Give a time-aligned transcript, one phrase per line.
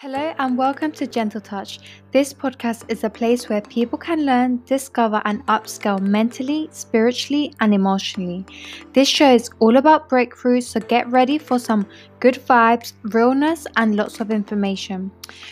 [0.00, 1.78] Hello and welcome to Gentle Touch.
[2.10, 7.74] This podcast is a place where people can learn, discover, and upscale mentally, spiritually, and
[7.74, 8.46] emotionally.
[8.94, 11.86] This show is all about breakthroughs, so get ready for some
[12.18, 15.10] good vibes, realness, and lots of information.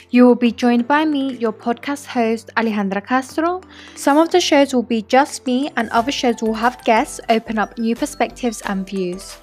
[0.09, 3.61] You will be joined by me, your podcast host, Alejandra Castro.
[3.97, 7.59] Some of the shows will be just me, and other shows will have guests open
[7.59, 9.37] up new perspectives and views.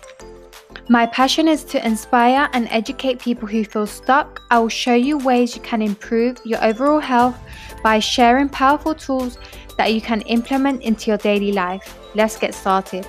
[0.90, 4.42] My passion is to inspire and educate people who feel stuck.
[4.52, 7.38] I will show you ways you can improve your overall health
[7.84, 9.38] by sharing powerful tools
[9.78, 11.98] that you can implement into your daily life.
[12.14, 13.06] Let's get started.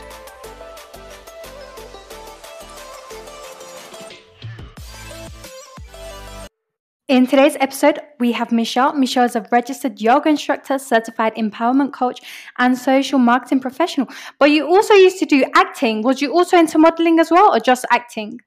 [7.08, 8.92] In today's episode, we have Michelle.
[8.92, 12.20] Michelle is a registered yoga instructor, certified empowerment coach,
[12.58, 14.08] and social marketing professional.
[14.40, 16.02] But you also used to do acting.
[16.02, 18.40] Was you also into modeling as well, or just acting?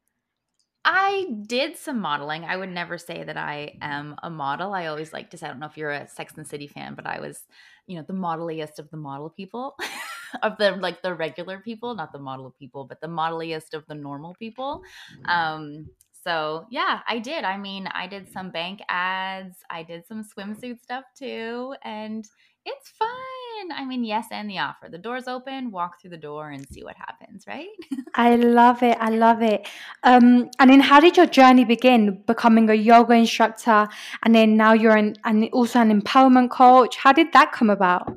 [0.83, 2.43] I did some modeling.
[2.43, 4.73] I would never say that I am a model.
[4.73, 6.95] I always like to say, I don't know if you're a Sex and City fan,
[6.95, 7.45] but I was,
[7.87, 9.77] you know, the modeliest of the model people,
[10.43, 13.95] of the like the regular people, not the model people, but the modeliest of the
[13.95, 14.81] normal people.
[15.23, 15.29] Mm.
[15.29, 15.89] Um,
[16.23, 17.43] so yeah, I did.
[17.43, 22.27] I mean, I did some bank ads, I did some swimsuit stuff too, and
[22.65, 23.71] it's fun.
[23.73, 24.89] I mean, yes, and the offer.
[24.89, 27.67] The door's open, walk through the door and see what happens, right?
[28.15, 28.97] I love it.
[28.99, 29.67] I love it.
[30.03, 33.87] Um, and then how did your journey begin becoming a yoga instructor
[34.23, 36.97] and then now you're an, and also an empowerment coach?
[36.97, 38.15] How did that come about?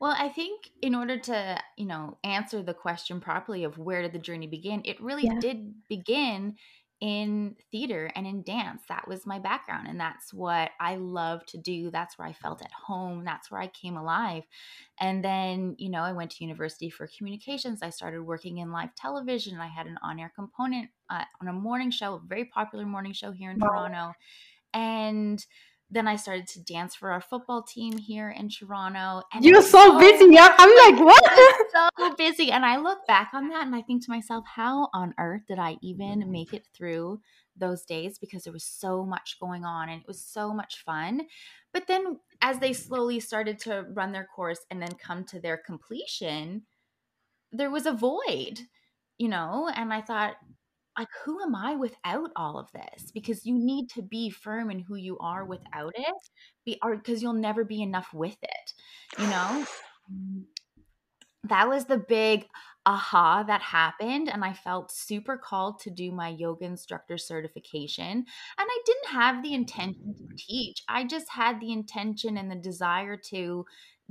[0.00, 4.12] Well, I think in order to, you know, answer the question properly of where did
[4.12, 5.38] the journey begin, it really yeah.
[5.38, 6.56] did begin
[7.02, 8.82] in theater and in dance.
[8.88, 9.88] That was my background.
[9.88, 11.90] And that's what I love to do.
[11.90, 13.24] That's where I felt at home.
[13.24, 14.44] That's where I came alive.
[15.00, 17.82] And then, you know, I went to university for communications.
[17.82, 19.58] I started working in live television.
[19.58, 23.12] I had an on air component uh, on a morning show, a very popular morning
[23.12, 23.66] show here in wow.
[23.66, 24.12] Toronto.
[24.72, 25.44] And
[25.92, 29.22] then I started to dance for our football team here in Toronto.
[29.32, 30.38] And You're so, so busy.
[30.38, 31.68] I'm like, what?
[31.70, 32.50] so busy.
[32.50, 35.58] And I look back on that and I think to myself, how on earth did
[35.58, 37.20] I even make it through
[37.56, 38.18] those days?
[38.18, 41.22] Because there was so much going on and it was so much fun.
[41.74, 45.58] But then as they slowly started to run their course and then come to their
[45.58, 46.62] completion,
[47.52, 48.60] there was a void,
[49.18, 49.70] you know?
[49.74, 50.36] And I thought,
[50.98, 54.80] like who am i without all of this because you need to be firm in
[54.80, 56.14] who you are without it
[56.64, 58.72] be because you'll never be enough with it
[59.18, 59.64] you know
[60.12, 60.42] mm.
[61.44, 62.46] that was the big
[62.86, 68.26] aha that happened and i felt super called to do my yoga instructor certification and
[68.58, 73.16] i didn't have the intention to teach i just had the intention and the desire
[73.16, 73.64] to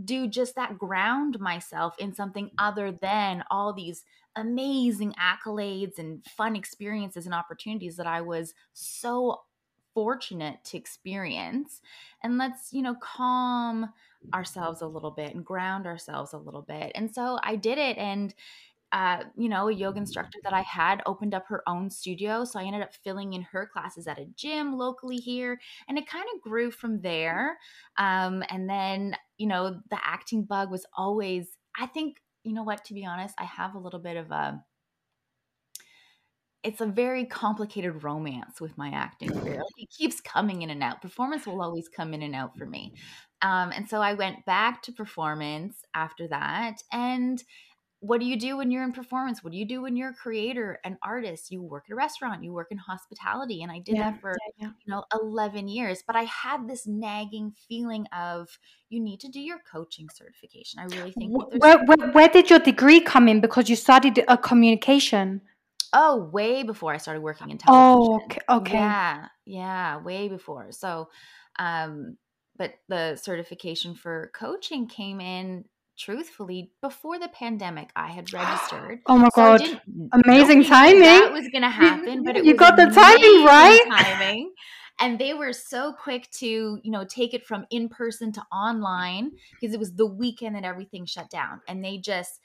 [0.04, 4.04] do just that ground myself in something other than all these
[4.36, 9.42] amazing accolades and fun experiences and opportunities that I was so
[9.94, 11.82] fortunate to experience.
[12.24, 13.90] And let's, you know, calm
[14.34, 16.92] ourselves a little bit and ground ourselves a little bit.
[16.96, 17.98] And so I did it.
[17.98, 18.34] And,
[18.94, 22.44] uh, you know, a yoga instructor that I had opened up her own studio.
[22.44, 25.60] So I ended up filling in her classes at a gym locally here.
[25.88, 27.58] And it kind of grew from there.
[27.98, 32.86] Um, and then, you know, the acting bug was always, I think you know what,
[32.86, 34.64] to be honest, I have a little bit of a
[36.64, 39.58] it's a very complicated romance with my acting career.
[39.58, 41.02] Like it keeps coming in and out.
[41.02, 42.94] Performance will always come in and out for me.
[43.42, 46.84] Um, and so I went back to performance after that.
[46.92, 47.44] And
[48.02, 49.44] what do you do when you're in performance?
[49.44, 51.52] What do you do when you're a creator, an artist?
[51.52, 53.62] You work at a restaurant, you work in hospitality.
[53.62, 54.72] And I did yeah, that for, yeah, yeah.
[54.84, 56.04] you know, 11 years.
[56.06, 58.50] But I had this nagging feeling of
[58.90, 60.80] you need to do your coaching certification.
[60.80, 63.40] I really think where, where, where, did your degree come in?
[63.40, 65.42] Because you studied a communication.
[65.94, 68.14] Oh, way before I started working in television.
[68.14, 68.42] Oh, okay.
[68.50, 68.74] okay.
[68.74, 69.28] Yeah.
[69.46, 69.98] Yeah.
[70.02, 70.72] Way before.
[70.72, 71.10] So,
[71.60, 72.18] um,
[72.58, 75.66] but the certification for coaching came in
[76.02, 79.00] truthfully, before the pandemic, I had registered.
[79.06, 79.82] Oh my so god!
[80.26, 81.02] Amazing timing.
[81.02, 83.82] That was to happen, but you got the timing right.
[83.90, 84.54] Timing,
[85.00, 89.32] and they were so quick to you know take it from in person to online
[89.60, 92.40] because it was the weekend that everything shut down, and they just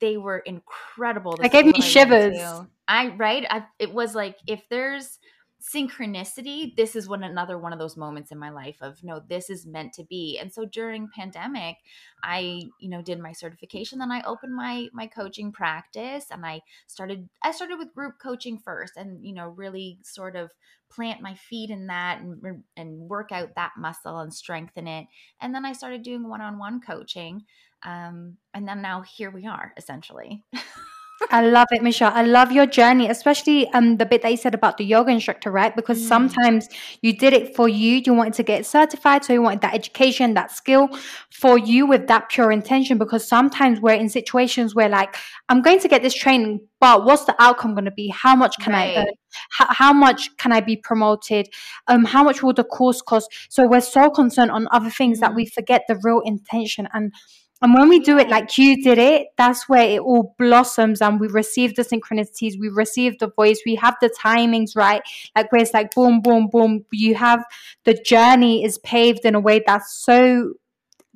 [0.00, 1.36] they were incredible.
[1.40, 2.38] They gave me shivers.
[2.86, 3.44] I right.
[3.48, 5.18] I, it was like if there's
[5.60, 9.50] synchronicity this is one another one of those moments in my life of no this
[9.50, 10.38] is meant to be.
[10.40, 11.76] And so during pandemic
[12.22, 16.60] i you know did my certification then i opened my my coaching practice and i
[16.86, 20.52] started i started with group coaching first and you know really sort of
[20.90, 25.06] plant my feet in that and and work out that muscle and strengthen it.
[25.40, 27.44] And then i started doing one-on-one coaching
[27.84, 30.44] um and then now here we are essentially
[31.30, 32.12] I love it, Michelle.
[32.14, 35.50] I love your journey, especially um the bit that you said about the yoga instructor,
[35.50, 35.74] right?
[35.74, 36.08] Because Mm.
[36.08, 36.68] sometimes
[37.02, 40.34] you did it for you, you wanted to get certified, so you wanted that education,
[40.34, 40.88] that skill
[41.30, 42.98] for you with that pure intention.
[42.98, 45.16] Because sometimes we're in situations where like
[45.48, 48.08] I'm going to get this training, but what's the outcome going to be?
[48.08, 49.06] How much can I earn?
[49.50, 51.48] How, how much can I be promoted?
[51.88, 53.28] Um, how much will the course cost?
[53.50, 55.36] So we're so concerned on other things that Mm.
[55.36, 57.12] we forget the real intention and
[57.60, 61.18] and when we do it like you did it, that's where it all blossoms and
[61.18, 65.02] we receive the synchronicities, we receive the voice, we have the timings right.
[65.34, 66.84] Like where it's like boom, boom, boom.
[66.92, 67.44] You have
[67.84, 70.54] the journey is paved in a way that's so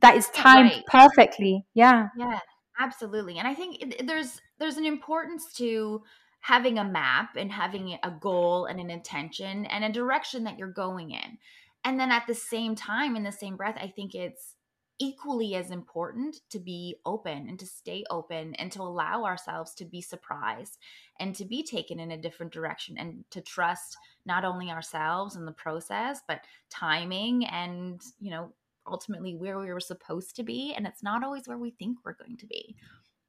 [0.00, 0.87] that is timed right.
[0.87, 1.65] perfectly.
[1.75, 2.09] Yeah.
[2.19, 2.41] Yeah,
[2.79, 3.39] absolutely.
[3.39, 6.03] And I think there's there's an importance to
[6.41, 10.73] having a map and having a goal and an intention and a direction that you're
[10.73, 11.39] going in.
[11.85, 14.56] And then at the same time in the same breath, I think it's
[14.99, 19.85] equally as important to be open and to stay open and to allow ourselves to
[19.85, 20.79] be surprised
[21.19, 23.97] and to be taken in a different direction and to trust
[24.27, 26.41] not only ourselves and the process but
[26.71, 28.53] timing and you know
[28.87, 30.75] ultimately where we were supposed to be.
[30.75, 32.77] And it's not always where we think we're going to be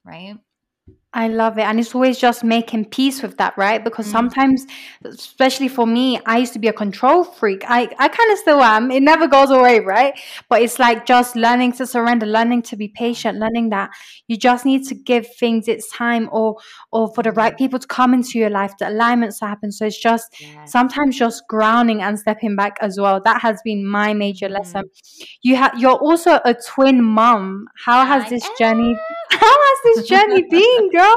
[0.04, 0.36] right
[1.16, 1.62] I love it.
[1.62, 3.82] And it's always just making peace with that, right?
[3.82, 4.10] Because Mm.
[4.10, 4.66] sometimes,
[5.04, 7.62] especially for me, I used to be a control freak.
[7.68, 8.90] I, I kind of still am.
[8.90, 10.18] It never goes away, right?
[10.48, 13.90] But it's like just learning to surrender, learning to be patient, learning that
[14.26, 16.56] you just need to give things its time or
[16.90, 19.70] or for the right people to come into your life, the alignments to happen.
[19.70, 20.72] So it's just Yes.
[20.72, 23.20] sometimes just grounding and stepping back as well.
[23.24, 24.82] That has been my major lesson.
[25.42, 27.66] You have you're also a twin mom.
[27.84, 28.98] How has I this journey am.
[29.40, 31.16] How has this journey been, girl?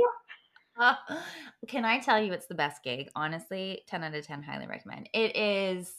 [1.68, 3.10] Can I tell you it's the best gig?
[3.16, 5.10] Honestly, 10 out of 10 highly recommend.
[5.14, 5.92] It is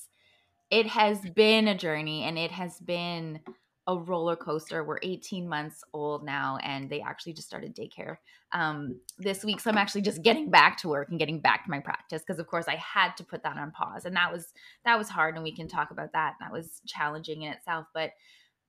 [0.70, 3.40] it has been a journey and it has been
[3.86, 4.84] a roller coaster.
[4.84, 8.16] We're 18 months old now and they actually just started daycare
[8.52, 9.60] um this week.
[9.60, 12.38] So I'm actually just getting back to work and getting back to my practice because
[12.38, 14.52] of course I had to put that on pause and that was
[14.84, 16.34] that was hard and we can talk about that.
[16.40, 18.12] That was challenging in itself, but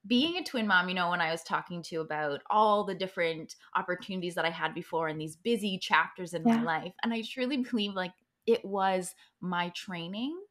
[0.10, 2.96] being a twin mom, you know, when I was talking to you about all the
[2.96, 6.60] different opportunities that I had before and these busy chapters in Yeah.
[6.60, 8.14] my life, and I truly believe like
[8.48, 10.42] it was my training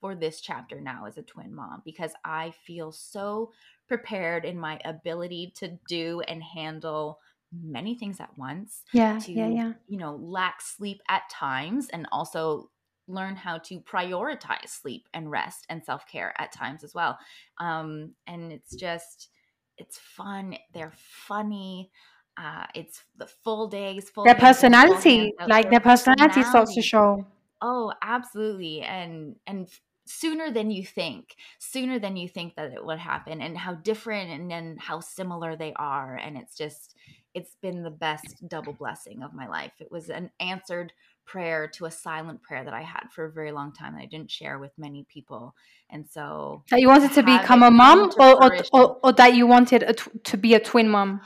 [0.00, 3.52] for this chapter now as a twin mom because I feel so
[3.88, 7.20] prepared in my ability to do and handle
[7.52, 9.74] many things at once Yeah, to yeah, yeah.
[9.86, 12.70] you know lack sleep at times and also
[13.06, 17.18] learn how to prioritize sleep and rest and self-care at times as well
[17.58, 19.28] um and it's just
[19.76, 21.90] it's fun they're funny
[22.36, 26.74] uh it's the full days full Their hands in, full personality, like their personality starts
[26.74, 27.26] to show.
[27.60, 28.82] Oh, absolutely.
[28.82, 29.68] And and
[30.06, 31.34] sooner than you think.
[31.58, 35.56] Sooner than you think that it would happen and how different and then how similar
[35.56, 36.94] they are and it's just
[37.34, 39.72] it's been the best double blessing of my life.
[39.80, 40.92] It was an answered
[41.26, 44.06] prayer to a silent prayer that I had for a very long time that I
[44.06, 45.54] didn't share with many people.
[45.90, 49.46] And so That you wanted to become a mom, or or, or or that you
[49.46, 51.20] wanted a tw- to be a twin mom.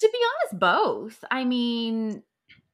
[0.00, 1.24] to be honest, both.
[1.30, 2.22] I mean,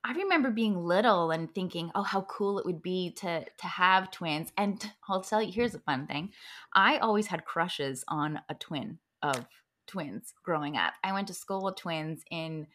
[0.04, 4.10] I remember being little and thinking, "Oh, how cool it would be to to have
[4.10, 6.32] twins." And I'll tell you, here's a fun thing:
[6.74, 9.46] I always had crushes on a twin of
[9.92, 10.94] twins growing up.
[11.04, 12.66] I went to school with twins in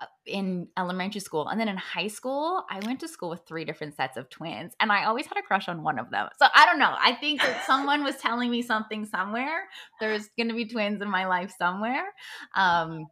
[0.00, 3.64] uh, in elementary school, and then in high school, I went to school with three
[3.64, 6.28] different sets of twins, and I always had a crush on one of them.
[6.38, 6.96] So I don't know.
[6.98, 9.68] I think that someone was telling me something somewhere.
[10.00, 12.06] There's going to be twins in my life somewhere.
[12.56, 13.06] Um,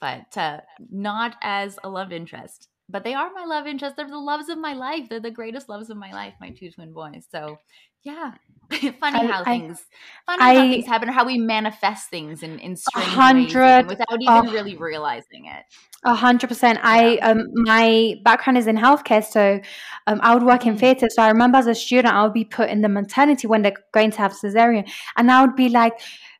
[0.00, 0.60] but uh,
[0.90, 2.68] not as a love interest.
[2.88, 3.96] But they are my love interest.
[3.96, 5.08] They're the loves of my life.
[5.08, 7.26] They're the greatest loves of my life, my two twin boys.
[7.30, 7.58] So,
[8.02, 8.34] yeah,
[9.00, 9.80] funny I- how I- things,
[10.26, 14.46] funny how things happen, or how we manifest things in in strange ways, without even
[14.46, 15.64] of- really realizing it.
[16.06, 16.78] A hundred percent.
[16.82, 19.58] I um my background is in healthcare, so
[20.06, 20.78] um I would work in Mhm.
[20.78, 21.06] theatre.
[21.08, 23.76] So I remember as a student, I would be put in the maternity when they're
[23.92, 24.86] going to have cesarean,
[25.16, 25.94] and I would be like,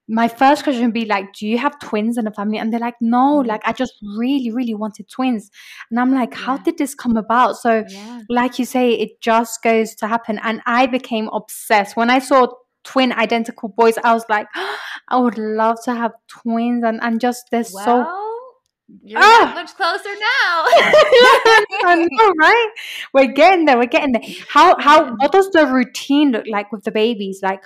[0.08, 2.80] my first question would be like, "Do you have twins in the family?" And they're
[2.80, 3.46] like, "No, Mhm.
[3.46, 5.50] like I just really, really wanted twins."
[5.90, 6.62] And I'm like, "How Yeah.
[6.64, 10.38] did this come about?" So Yeah, like you say, it just goes to happen.
[10.42, 12.49] And I became obsessed when I saw
[12.84, 13.96] twin identical boys.
[14.04, 14.46] I was like,
[15.08, 18.04] I would love to have twins, and and just they're so
[19.02, 20.64] you're much closer now.
[21.87, 22.70] I know, right?
[23.14, 23.78] We're getting there.
[23.78, 24.23] We're getting there.
[24.49, 27.40] How how what does the routine look like with the babies?
[27.42, 27.62] Like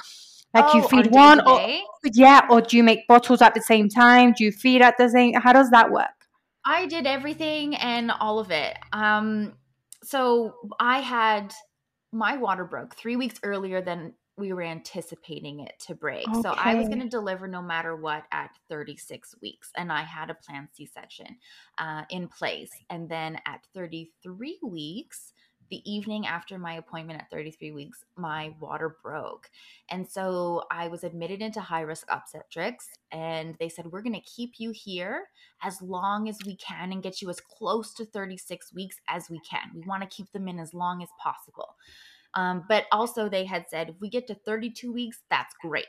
[0.55, 1.81] like you Oh, feed on one or
[2.13, 4.33] yeah, or do you make bottles at the same time?
[4.33, 6.09] Do you feed at the same how does that work?
[6.65, 8.77] I did everything and all of it.
[8.93, 9.55] Um,
[10.03, 11.55] so I had
[12.13, 16.29] my water broke three weeks earlier than we were anticipating it to break.
[16.29, 16.43] Okay.
[16.43, 20.31] So I was going to deliver no matter what at 36 weeks, and I had
[20.31, 21.27] a planned C section
[21.77, 22.71] uh, in place.
[22.89, 25.33] And then at 33 weeks,
[25.71, 29.51] the evening after my appointment at 33 weeks, my water broke.
[29.91, 34.21] And so I was admitted into high risk obstetrics, and they said, We're going to
[34.21, 35.29] keep you here
[35.63, 39.41] as long as we can and get you as close to 36 weeks as we
[39.41, 39.71] can.
[39.75, 41.77] We want to keep them in as long as possible.
[42.35, 45.87] Um, but also, they had said, If we get to 32 weeks, that's great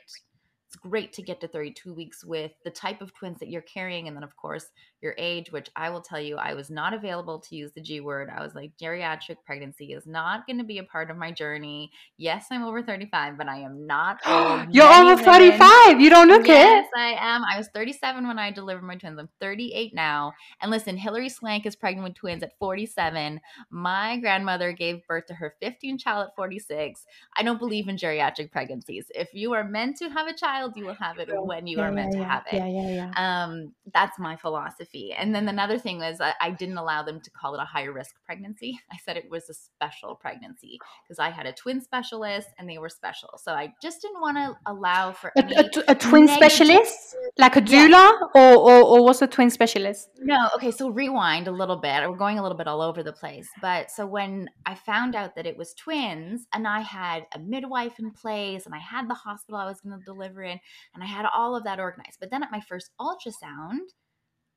[0.70, 4.06] it's great to get to 32 weeks with the type of twins that you're carrying.
[4.06, 4.66] And then, of course,
[5.02, 7.98] your age, which I will tell you, I was not available to use the G
[7.98, 8.30] word.
[8.30, 11.90] I was like, geriatric pregnancy is not going to be a part of my journey.
[12.18, 14.20] Yes, I'm over 35, but I am not
[14.70, 16.00] you're over 35.
[16.00, 16.86] You don't look yes, it.
[16.86, 17.42] Yes, I am.
[17.44, 19.18] I was 37 when I delivered my twins.
[19.18, 20.34] I'm 38 now.
[20.60, 23.40] And listen, Hilary Swank is pregnant with twins at 47.
[23.70, 27.04] My grandmother gave birth to her 15 child at 46.
[27.36, 29.06] I don't believe in geriatric pregnancies.
[29.16, 31.78] If you are meant to have a child, child, you will have it when you
[31.78, 32.56] yeah, are meant yeah, to have it.
[32.56, 33.44] Yeah, yeah, yeah.
[33.44, 35.12] Um, that's my philosophy.
[35.16, 37.84] And then another thing was I, I didn't allow them to call it a high
[37.84, 38.78] risk pregnancy.
[38.92, 42.78] I said it was a special pregnancy because I had a twin specialist and they
[42.78, 43.30] were special.
[43.42, 47.62] So I just didn't want to allow for a, a, a twin specialist, like a
[47.62, 48.18] doula, yeah.
[48.34, 50.10] or, or or was a twin specialist?
[50.20, 50.48] No.
[50.54, 52.08] Okay, so rewind a little bit.
[52.08, 53.48] We're going a little bit all over the place.
[53.60, 57.98] But so when I found out that it was twins, and I had a midwife
[57.98, 60.60] in place, and I had the hospital I was going to deliver in,
[60.94, 62.18] and I had all of that organized.
[62.20, 63.90] But then at my first ultrasound,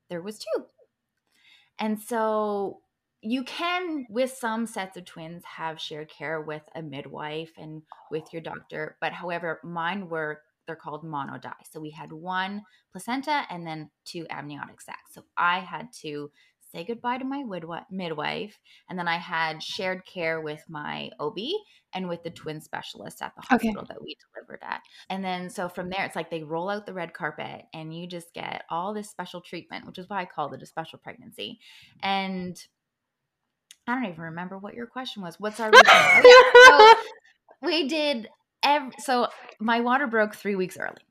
[0.10, 0.66] there was two.
[1.80, 2.82] And so
[3.24, 8.26] you can with some sets of twins have shared care with a midwife and with
[8.34, 13.66] your doctor but however mine were they're called monodi so we had one placenta and
[13.66, 16.30] then two amniotic sacs so i had to
[16.72, 17.44] say goodbye to my
[17.92, 21.38] midwife and then i had shared care with my ob
[21.94, 23.94] and with the twin specialist at the hospital okay.
[23.94, 24.82] that we delivered at.
[25.10, 28.08] And then so from there, it's like they roll out the red carpet and you
[28.08, 31.60] just get all this special treatment, which is why I called it a special pregnancy.
[32.02, 32.58] And
[33.88, 35.40] I don't even remember what your question was.
[35.40, 35.72] What's our
[36.68, 36.94] so
[37.62, 38.28] we did
[38.64, 39.28] every, so
[39.60, 41.02] my water broke three weeks early.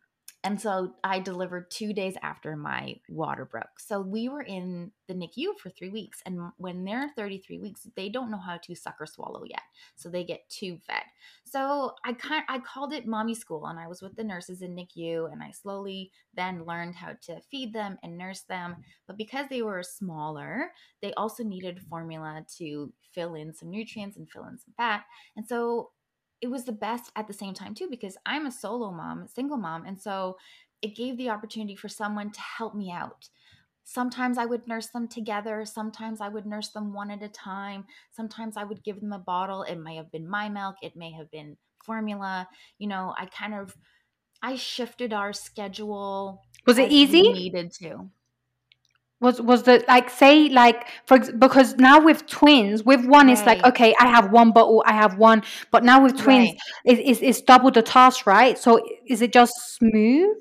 [0.45, 3.79] And so I delivered two days after my water broke.
[3.79, 6.21] So we were in the NICU for three weeks.
[6.27, 9.63] And when they're 33 weeks, they don't know how to suck or swallow yet.
[9.95, 11.05] So they get tube fed.
[11.45, 14.75] So I kind I called it mommy school and I was with the nurses in
[14.75, 18.77] NICU and I slowly then learned how to feed them and nurse them.
[19.07, 24.29] But because they were smaller, they also needed formula to fill in some nutrients and
[24.29, 25.05] fill in some fat.
[25.37, 25.91] And so
[26.43, 29.59] it was the best at the same time too because I'm a solo mom, single
[29.59, 30.39] mom, and so
[30.83, 33.31] it gave the opportunity for someone to help me out.
[33.85, 35.65] Sometimes I would nurse them together.
[35.65, 37.87] Sometimes I would nurse them one at a time.
[38.11, 39.63] Sometimes I would give them a bottle.
[39.65, 40.77] It may have been my milk.
[40.83, 42.49] It may have been formula.
[42.79, 43.77] You know, I kind of
[44.43, 46.43] I shifted our schedule.
[46.67, 47.23] Was it easy?
[47.23, 48.11] Needed to
[49.23, 53.33] was was the like say like for because now with twins with one right.
[53.33, 56.59] it's like okay i have one bottle i have one but now with twins right.
[56.85, 60.37] it, it's, it's double the task right so is it just smooth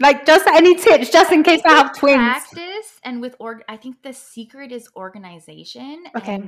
[0.00, 3.76] like just any tips just in case i have twins practice and with org i
[3.76, 6.40] think the secret is organization okay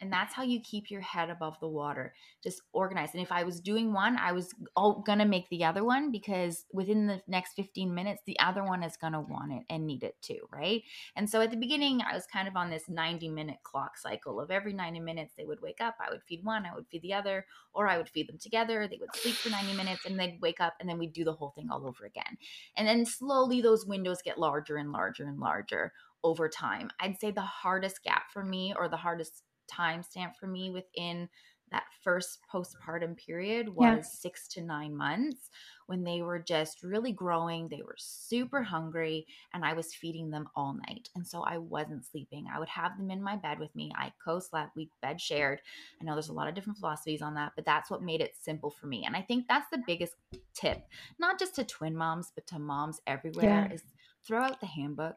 [0.00, 3.14] and that's how you keep your head above the water just organized.
[3.14, 6.64] And if i was doing one i was all gonna make the other one because
[6.72, 10.16] within the next 15 minutes the other one is gonna want it and need it
[10.22, 10.82] too right?
[11.16, 14.40] And so at the beginning i was kind of on this 90 minute clock cycle
[14.40, 17.02] of every 90 minutes they would wake up i would feed one i would feed
[17.02, 20.18] the other or i would feed them together they would sleep for 90 minutes and
[20.18, 22.36] they'd wake up and then we'd do the whole thing all over again.
[22.76, 25.92] And then slowly those windows get larger and larger and larger
[26.22, 26.90] over time.
[27.00, 31.28] I'd say the hardest gap for me or the hardest timestamp for me within
[31.70, 34.02] that first postpartum period was yeah.
[34.02, 35.50] six to nine months
[35.86, 37.68] when they were just really growing.
[37.68, 41.08] They were super hungry, and I was feeding them all night.
[41.14, 42.46] And so I wasn't sleeping.
[42.52, 43.92] I would have them in my bed with me.
[43.94, 45.60] I co slept, we bed shared.
[46.00, 48.34] I know there's a lot of different philosophies on that, but that's what made it
[48.36, 49.04] simple for me.
[49.06, 50.14] And I think that's the biggest
[50.54, 50.82] tip,
[51.18, 53.74] not just to twin moms, but to moms everywhere, yeah.
[53.74, 53.82] is
[54.26, 55.16] throw out the handbook.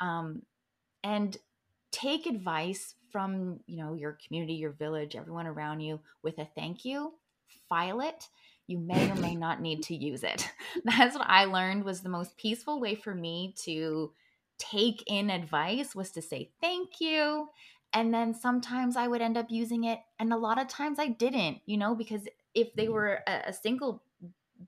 [0.00, 0.42] Um,
[1.02, 1.36] and
[1.92, 6.84] take advice from you know your community your village everyone around you with a thank
[6.84, 7.14] you
[7.66, 8.28] file it.
[8.66, 10.50] You may or may not need to use it.
[10.84, 14.12] That's what i learned was the most peaceful way for me to
[14.58, 17.48] take in advice was to say thank you.
[17.94, 21.06] And then sometimes i would end up using it and a lot of times i
[21.08, 22.92] didn't you know because if they mm-hmm.
[22.92, 24.02] were a, a single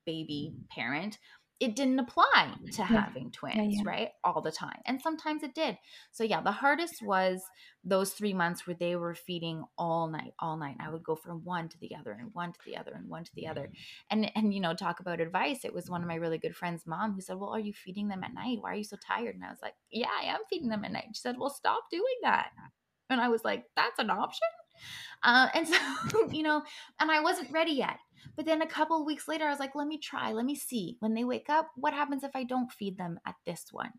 [0.07, 1.19] baby parent
[1.61, 3.83] it didn't apply to having twins, Yeah, yeah.
[3.85, 4.11] right?
[4.23, 4.81] All the time.
[4.87, 5.77] And sometimes it did.
[6.12, 7.43] So yeah, the hardest was
[7.83, 10.77] those 3 months where they were feeding all night, all night.
[10.79, 13.25] I would go from one to the other and one to the other and one
[13.25, 13.62] to the other.
[13.62, 13.73] Mm-hmm.
[14.11, 15.65] And and you know, talk about advice.
[15.65, 18.09] It was one of my really good friends' mom who said, "Well, are you feeding
[18.09, 18.59] them at night?
[18.61, 20.93] Why are you so tired?" And I was like, "Yeah, I am feeding them at
[20.93, 22.50] night." She said, "Well, stop doing that."
[23.11, 24.49] And I was like, "That's an option?"
[25.23, 25.76] Uh, and so,
[26.32, 26.62] you know,
[27.00, 27.99] and I wasn't ready yet.
[28.37, 30.54] But then a couple of weeks later, I was like, let me try, let me
[30.54, 30.97] see.
[31.00, 33.92] When they wake up, what happens if I don't feed them at this one?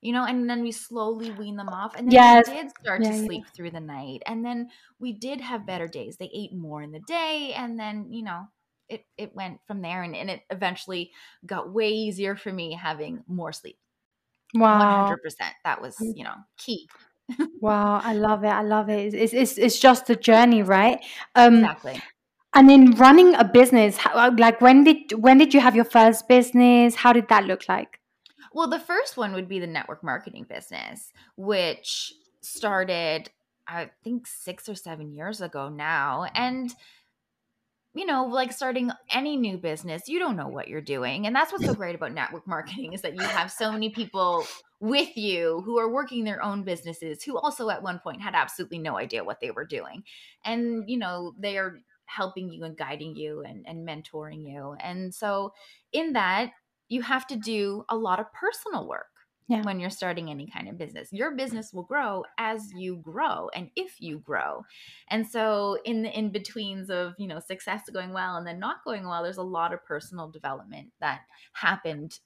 [0.00, 1.94] You know, and then we slowly wean them off.
[1.96, 2.46] And then Yes.
[2.46, 3.26] they did start Yeah, to yeah.
[3.26, 4.22] sleep through the night.
[4.26, 6.16] And then we did have better days.
[6.16, 7.52] They ate more in the day.
[7.56, 8.48] And then, you know,
[8.88, 10.02] it, it went from there.
[10.02, 11.12] And, and it eventually
[11.46, 13.78] got way easier for me having more sleep.
[14.54, 15.18] Wow.
[15.18, 15.54] 100%.
[15.64, 16.90] That was, you know, key.
[17.60, 18.00] Wow.
[18.04, 18.48] I love it.
[18.48, 19.14] I love it.
[19.14, 21.02] It's, it's, it's just a journey, right?
[21.34, 22.00] Um, Exactly.
[22.54, 26.28] and in running a business, how, like when did when did you have your first
[26.28, 26.94] business?
[26.94, 28.00] How did that look like?
[28.52, 33.30] Well, the first one would be the network marketing business, which started,
[33.66, 36.26] I think, six or seven years ago now.
[36.34, 36.70] And,
[37.94, 41.26] you know, like starting any new business, you don't know what you're doing.
[41.26, 44.44] And that's what's so great about network marketing is that you have so many people
[44.80, 48.78] with you who are working their own businesses who also at one point had absolutely
[48.78, 50.02] no idea what they were doing.
[50.44, 54.76] And, you know, they are helping you and guiding you and, and mentoring you.
[54.80, 55.52] And so
[55.92, 56.50] in that,
[56.88, 59.06] you have to do a lot of personal work
[59.46, 59.62] Yeah.
[59.62, 61.12] when you're starting any kind of business.
[61.12, 64.64] Your business will grow as you grow and if you grow.
[65.10, 68.84] And so in the in betweens of, you know, success going well and then not
[68.84, 71.20] going well, there's a lot of personal development that
[71.52, 72.20] happened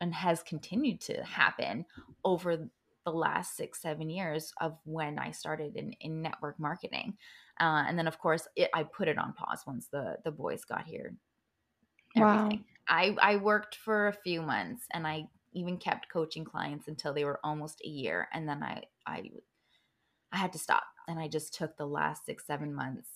[0.00, 1.84] and has continued to happen
[2.24, 2.68] over
[3.04, 7.16] the last six, seven years of when I started in, in network marketing.
[7.60, 10.64] Uh, and then of course it, I put it on pause once the the boys
[10.64, 11.16] got here.
[12.14, 12.50] Wow.
[12.88, 17.24] I, I worked for a few months and I even kept coaching clients until they
[17.24, 18.28] were almost a year.
[18.32, 19.22] And then I, I,
[20.32, 23.08] I had to stop and I just took the last six, seven months.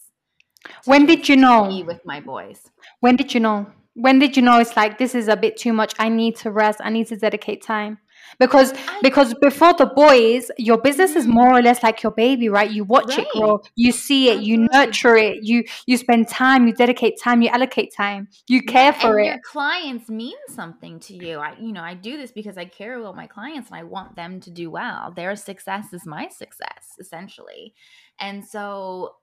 [0.85, 1.83] When did you know?
[1.87, 2.71] With my boys.
[3.01, 3.67] When did you know?
[3.95, 5.95] When did you know it's like this is a bit too much?
[5.99, 6.81] I need to rest.
[6.83, 7.99] I need to dedicate time.
[8.39, 11.35] Because I- because before the boys, your business is Mhm.
[11.39, 12.71] more or less like your baby, right?
[12.71, 16.73] You watch it grow, you see it, you nurture it, you you spend time, you
[16.75, 19.27] dedicate time, you allocate time, you care Yeah, for and it.
[19.27, 21.39] your clients mean something to you.
[21.39, 24.17] I, you know, I do this because I care about my clients and I want
[24.17, 25.13] them to do well.
[25.13, 27.75] Their success is my success, essentially.
[28.19, 29.17] And so,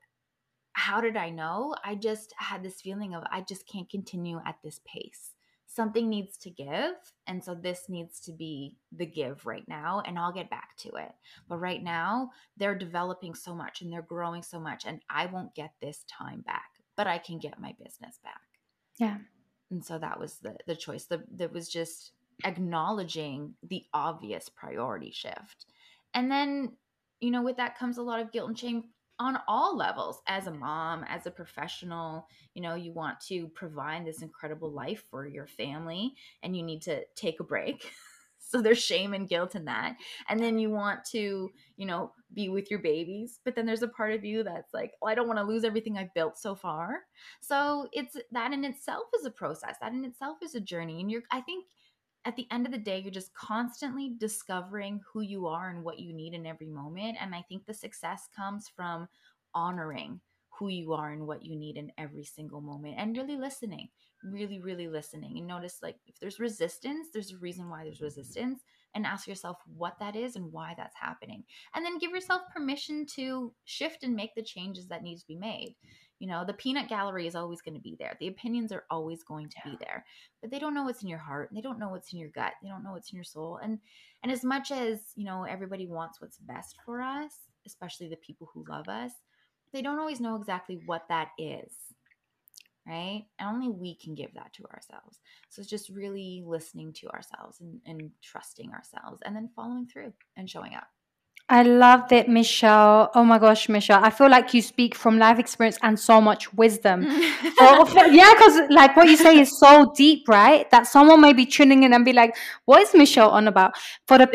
[0.73, 1.75] how did I know?
[1.83, 5.32] I just had this feeling of I just can't continue at this pace.
[5.75, 6.93] Something needs to give.
[7.27, 10.89] And so, this needs to be the give right now, and I'll get back to
[10.95, 11.11] it.
[11.47, 15.55] But right now, they're developing so much and they're growing so much, and I won't
[15.55, 18.41] get this time back, but I can get my business back
[18.99, 19.17] Yeah.
[19.71, 22.11] and so that was the the choice the that was just
[22.45, 25.65] acknowledging the obvious priority shift
[26.13, 26.73] and then
[27.21, 28.83] you know with that comes a lot of guilt and shame
[29.19, 34.05] on all levels as a mom as a professional you know you want to provide
[34.05, 37.91] this incredible life for your family and you need to take a break.
[38.45, 39.95] So there's shame and guilt in that.
[40.29, 43.87] And then you want to you know be with your babies but then there's a
[43.87, 46.53] part of you that's like well i don't want to lose everything i've built so
[46.53, 46.99] far.
[47.39, 49.77] So it's that in itself is a process.
[49.81, 51.65] That in itself is a journey and you're i think
[52.25, 55.99] at the end of the day you're just constantly discovering who you are and what
[55.99, 59.07] you need in every moment and i think the success comes from
[59.53, 63.89] honoring who you are and what you need in every single moment and really listening
[64.23, 68.05] really really listening and notice like if there's resistance there's a reason why there's mm-hmm.
[68.05, 68.61] resistance
[68.95, 71.43] and ask yourself what that is and why that's happening
[71.75, 75.35] and then give yourself permission to shift and make the changes that need to be
[75.35, 75.75] made
[76.23, 78.15] you know the peanut gallery is always going to be there.
[78.17, 80.05] The opinions are always going to be there
[80.41, 82.53] but they don't know what's in your heart they don't know what's in your gut
[82.63, 83.77] they don't know what's in your soul and
[84.23, 87.33] and as much as you know everybody wants what's best for us
[87.67, 89.11] especially the people who love us
[89.73, 91.73] they don't always know exactly what that is
[92.85, 93.23] right?
[93.39, 95.19] And only we can give that to ourselves.
[95.49, 100.11] So it's just really listening to ourselves and, and trusting ourselves and then following through
[100.35, 100.87] and showing up
[101.49, 103.11] I love it, Michelle.
[103.13, 104.03] Oh my gosh, Michelle.
[104.03, 107.03] I feel like you speak from life experience and so much wisdom.
[107.57, 110.69] For- for- yeah, because like what you say is so deep, right?
[110.71, 113.73] That someone may be tuning in and be like, "What is Michelle on about?"
[114.07, 114.27] For the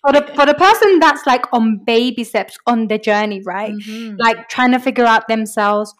[0.00, 3.72] for the for the person that's like on baby steps on the journey, right?
[3.72, 4.16] Mhm.
[4.18, 5.94] Like trying to figure out themselves,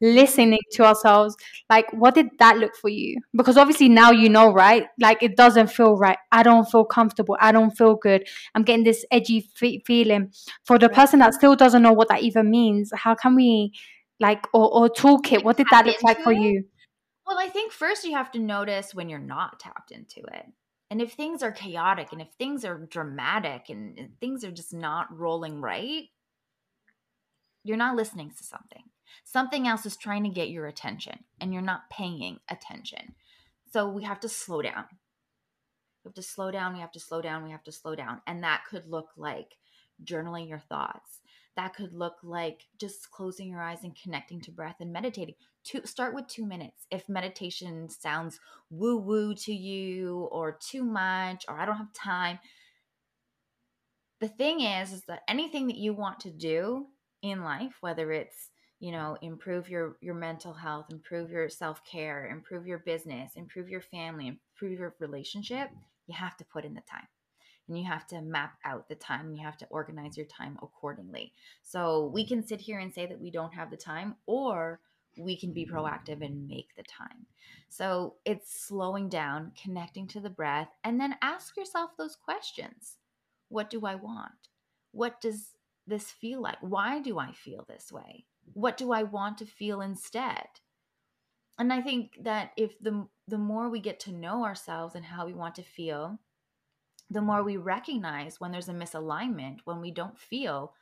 [0.00, 1.36] listening to ourselves.
[1.68, 3.20] Like, what did that look for you?
[3.34, 4.86] Because obviously now you know, right?
[4.98, 6.18] Like it doesn't feel right.
[6.32, 7.36] I don't feel comfortable.
[7.40, 8.26] I don't feel good.
[8.54, 10.32] I'm getting this edgy fe- feeling.
[10.64, 13.72] For the person that still doesn't know what that even means, how can we?
[14.22, 16.40] Like or, or toolkit, what did that look like for it?
[16.40, 16.64] you?
[17.26, 20.44] Well, I think first you have to notice when you're not tapped into it.
[20.90, 24.74] And if things are chaotic and if things are dramatic and, and things are just
[24.74, 26.04] not rolling right,
[27.62, 28.82] you're not listening to something.
[29.24, 33.14] Something else is trying to get your attention and you're not paying attention.
[33.72, 34.84] So we have to slow down.
[36.04, 36.74] We have to slow down.
[36.74, 37.44] We have to slow down.
[37.44, 38.22] We have to slow down.
[38.26, 39.56] And that could look like
[40.02, 41.20] journaling your thoughts.
[41.56, 45.34] That could look like just closing your eyes and connecting to breath and meditating.
[45.64, 46.86] To start with 2 minutes.
[46.90, 52.38] If meditation sounds woo woo to you or too much or I don't have time,
[54.20, 56.86] the thing is is that anything that you want to do
[57.22, 58.49] in life, whether it's
[58.80, 63.80] you know improve your your mental health improve your self-care improve your business improve your
[63.80, 65.70] family improve your relationship
[66.10, 67.06] you have to put in the time.
[67.68, 70.58] And you have to map out the time and you have to organize your time
[70.60, 71.32] accordingly.
[71.62, 74.80] So we can sit here and say that we don't have the time or
[75.16, 77.26] we can be proactive and make the time.
[77.68, 82.96] So it's slowing down connecting to the breath and then ask yourself those questions.
[83.48, 84.48] What do i want?
[84.90, 85.54] What does
[85.86, 86.58] this feel like?
[86.60, 90.46] Why do i feel this way what do I want to feel instead?
[91.58, 95.26] And I think that if the the more we get to know ourselves and how
[95.26, 96.18] we want to feel,
[97.10, 100.74] the more we recognize when there's a misalignment, when we don't feel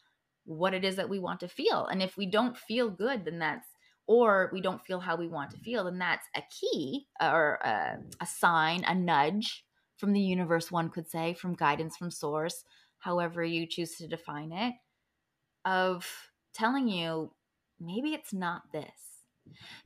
[0.44, 1.87] what it is that we want to feel.
[1.87, 3.66] And if we don't feel good, then that's
[4.07, 7.98] or we don't feel how we want to feel, then that's a key or a,
[8.20, 9.66] a sign, a nudge
[9.98, 12.64] from the universe, one could say, from guidance from source,
[13.00, 14.74] however you choose to define it,
[15.66, 16.07] of
[16.54, 17.31] telling you
[17.80, 19.24] maybe it's not this.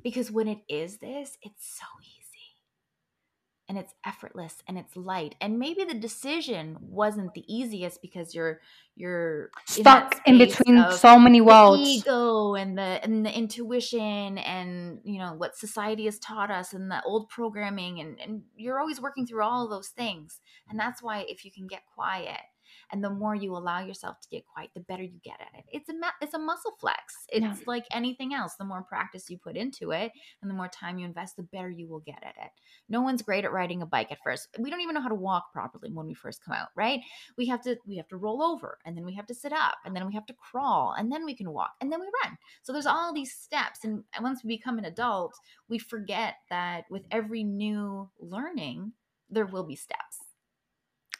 [0.02, 2.18] Because when it is this, it's so easy.
[3.68, 5.34] And it's effortless and it's light.
[5.40, 8.60] And maybe the decision wasn't the easiest because you're
[8.96, 11.88] you're stuck in, in between so many worlds.
[11.88, 16.90] ego and the and the intuition and you know what society has taught us and
[16.90, 20.40] the old programming and, and you're always working through all those things.
[20.68, 22.40] And that's why if you can get quiet
[22.90, 25.64] and the more you allow yourself to get quiet the better you get at it.
[25.72, 27.26] It's a it's a muscle flex.
[27.28, 27.56] It's yeah.
[27.66, 28.54] like anything else.
[28.58, 31.70] The more practice you put into it and the more time you invest the better
[31.70, 32.50] you will get at it.
[32.88, 34.48] No one's great at riding a bike at first.
[34.58, 37.00] We don't even know how to walk properly when we first come out right?
[37.36, 39.76] We have to we have to roll over and then we have to sit up
[39.84, 42.36] and then we have to crawl and then we can walk and then we run.
[42.62, 45.34] So there's all these steps and once we become an adult
[45.68, 48.92] we forget that with every new learning
[49.30, 50.18] there will be steps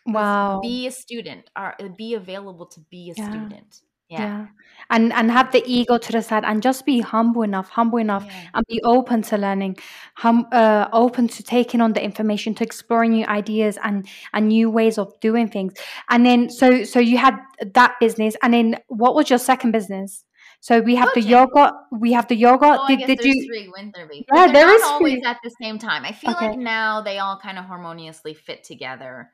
[0.06, 0.60] Wow.
[0.62, 3.30] Be a student or uh, be available to be a yeah.
[3.30, 3.82] student.
[4.08, 4.20] Yeah.
[4.20, 4.46] yeah.
[4.90, 8.26] And and have the ego to the side and just be humble enough, humble enough
[8.26, 8.48] yeah.
[8.54, 9.78] and be open to learning,
[10.16, 14.70] hum, uh, open to taking on the information, to exploring new ideas and and new
[14.70, 15.72] ways of doing things.
[16.10, 17.38] And then so so you had
[17.74, 20.24] that business and then what was your second business?
[20.60, 21.24] So we have Coaching.
[21.24, 21.72] the yoga.
[21.90, 22.78] We have the yoga.
[22.80, 23.46] Oh, did, did you?
[23.46, 24.10] Three Winthrop.
[24.32, 25.22] Yeah, there is always three.
[25.22, 26.04] at the same time.
[26.04, 26.50] I feel okay.
[26.50, 29.30] like now they all kind of harmoniously fit together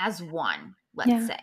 [0.00, 1.26] as one, let's yeah.
[1.26, 1.42] say,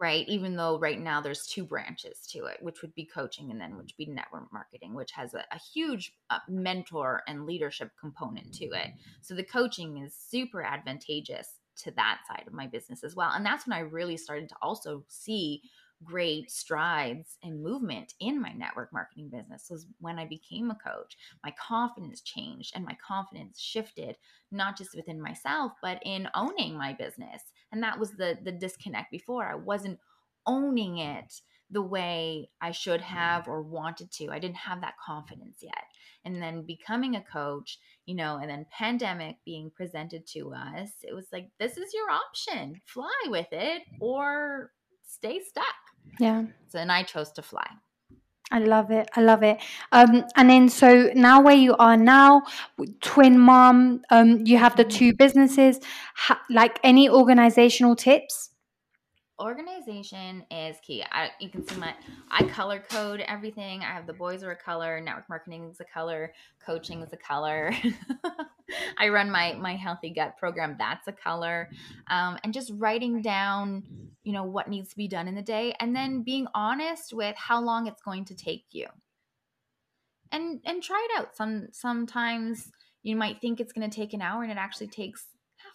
[0.00, 0.26] right?
[0.28, 3.76] Even though right now there's two branches to it, which would be coaching and then
[3.76, 8.52] which would be network marketing, which has a, a huge uh, mentor and leadership component
[8.54, 8.90] to it.
[9.20, 13.30] So the coaching is super advantageous to that side of my business as well.
[13.34, 15.62] And that's when I really started to also see
[16.02, 21.16] great strides and movement in my network marketing business was when I became a coach.
[21.44, 24.16] My confidence changed and my confidence shifted
[24.50, 27.42] not just within myself but in owning my business.
[27.72, 29.50] And that was the the disconnect before.
[29.50, 29.98] I wasn't
[30.46, 33.16] owning it the way I should mm-hmm.
[33.16, 34.30] have or wanted to.
[34.30, 35.84] I didn't have that confidence yet.
[36.24, 41.14] And then becoming a coach, you know, and then pandemic being presented to us, it
[41.14, 42.80] was like this is your option.
[42.84, 44.72] Fly with it or
[45.06, 45.64] stay stuck.
[46.18, 46.44] Yeah.
[46.68, 47.68] So and I chose to fly.
[48.50, 49.08] I love it.
[49.14, 49.58] I love it.
[49.92, 52.42] Um, and then so now where you are now,
[53.00, 54.98] twin mom, um, you have the mm-hmm.
[54.98, 55.78] two businesses.
[56.16, 58.50] Ha- like any organizational tips?
[59.40, 61.02] Organization is key.
[61.10, 61.94] I, you can see my
[62.30, 63.80] I color code everything.
[63.80, 66.32] I have the boys are a color, network marketing is a color,
[66.64, 67.72] coaching is a color.
[68.98, 70.76] I run my my healthy gut program.
[70.78, 71.70] That's a color,
[72.08, 73.82] um, and just writing down,
[74.22, 77.34] you know, what needs to be done in the day, and then being honest with
[77.36, 78.86] how long it's going to take you.
[80.32, 81.36] And and try it out.
[81.36, 82.70] Some sometimes
[83.02, 85.24] you might think it's going to take an hour, and it actually takes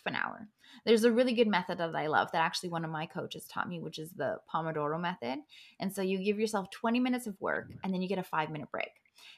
[0.06, 0.48] an hour
[0.86, 3.68] there's a really good method that I love that actually one of my coaches taught
[3.68, 5.40] me, which is the Pomodoro method.
[5.80, 8.50] And so you give yourself 20 minutes of work and then you get a five
[8.50, 8.92] minute break.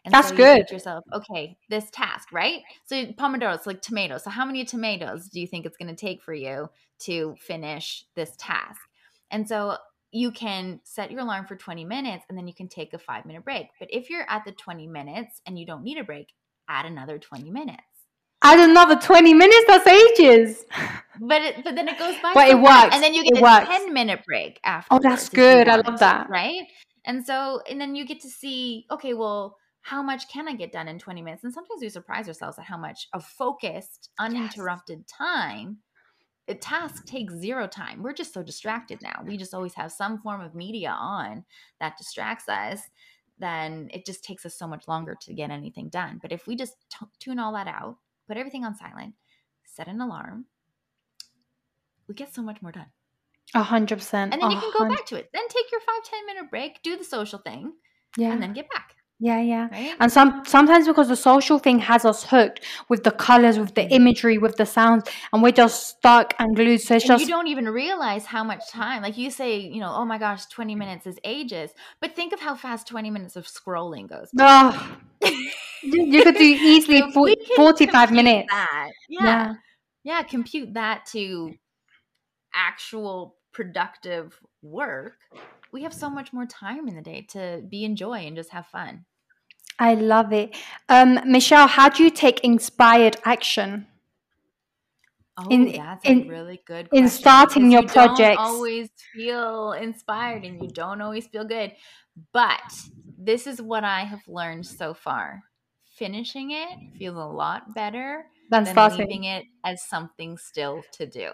[0.04, 0.70] And That's so good.
[0.72, 2.62] yourself, okay, this task, right?
[2.86, 4.24] So Pomodoro, it's like tomatoes.
[4.24, 6.70] So how many tomatoes do you think it's going to take for you
[7.02, 8.82] to finish this task?
[9.32, 9.78] And so
[10.12, 13.26] you can set your alarm for 20 minutes and then you can take a five
[13.26, 13.68] minute break.
[13.80, 16.34] But if you're at the 20 minutes and you don't need a break,
[16.70, 17.84] add another 20 minutes.
[18.44, 20.66] Add another 20 minutes, that's ages.
[21.20, 22.34] But it, but then it goes by.
[22.34, 22.96] But so it fast, works.
[22.96, 23.68] And then you It get a works.
[23.68, 24.88] 10 minute break after.
[24.94, 25.68] Oh, that's good.
[25.68, 26.30] I love that.
[26.30, 26.68] Right?
[27.06, 30.72] And so, and then you get to see, okay, well, how much can I get
[30.72, 31.44] done in 20 minutes?
[31.44, 35.78] And sometimes we surprise ourselves at how much of focused, uninterrupted time.
[36.50, 38.04] A task takes zero time.
[38.04, 39.24] We're just so distracted now.
[39.26, 41.46] We just always have some form of media on
[41.80, 42.82] that distracts us.
[43.40, 46.20] Then it just takes us so much longer to get anything done.
[46.22, 47.98] But if we just t- tune all that out,
[48.28, 49.16] put everything on silent,
[49.66, 50.46] set an alarm,
[52.08, 52.88] we get so much more done.
[53.56, 54.34] A hundred percent.
[54.34, 55.30] And then you can go back to it.
[55.34, 57.74] Then take your five, 10 minute break, do the social thing,
[58.18, 58.87] Yeah, and then get back.
[59.20, 59.68] Yeah, yeah.
[59.72, 59.96] Right?
[60.00, 63.82] And some sometimes because the social thing has us hooked with the colors, with the
[63.82, 63.92] mm.
[63.92, 66.82] imagery, with the sounds, and we're just stuck and glued.
[66.82, 69.80] So it's and just you don't even realize how much time like you say you
[69.80, 73.36] know oh my gosh 20 minutes is ages but think of how fast 20 minutes
[73.36, 74.30] of scrolling goes.
[74.40, 74.98] Ugh.
[75.82, 78.48] you could do easily So if for, we can 45 minutes.
[78.52, 79.54] that, yeah, Yeah.
[80.04, 81.56] yeah compute that to
[82.54, 85.16] actual productive work
[85.72, 88.66] we have so much more time in the day to be enjoy and just have
[88.68, 89.06] fun
[89.80, 90.56] I love it.
[90.90, 93.86] Um, Michelle, how do you take inspired action?
[95.38, 98.38] Oh, In- that's in- a really good in starting your you projects.
[98.38, 101.74] Don't always feel inspired, and you don't always feel good.
[102.34, 102.74] But
[103.20, 105.44] this is what I have learned so far:
[105.96, 109.06] finishing it feels a lot better Than than starting.
[109.08, 111.34] leaving it as something still to do.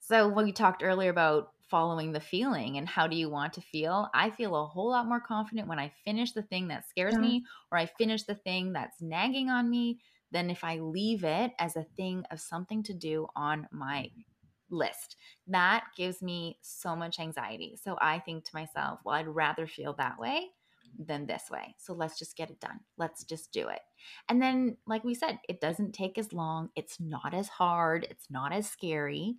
[0.00, 3.60] So when we talked earlier about following the feeling and how do you want to
[3.60, 7.14] feel, I feel a whole lot more confident when I finish the thing that scares
[7.14, 7.20] Yeah.
[7.20, 10.00] me or I finish the thing that's nagging on me
[10.32, 14.76] than if I leave it as a thing of something to do on my mm-hmm.
[14.76, 15.16] list.
[15.46, 17.76] That gives me so much anxiety.
[17.82, 20.50] So I think to myself, well, I'd rather feel that way
[20.98, 21.74] than this way.
[21.78, 22.80] So let's just get it done.
[22.96, 23.80] Let's just do it.
[24.28, 26.70] And then, like we said, it doesn't take as long.
[26.76, 28.06] It's not as hard.
[28.10, 29.36] It's not as scary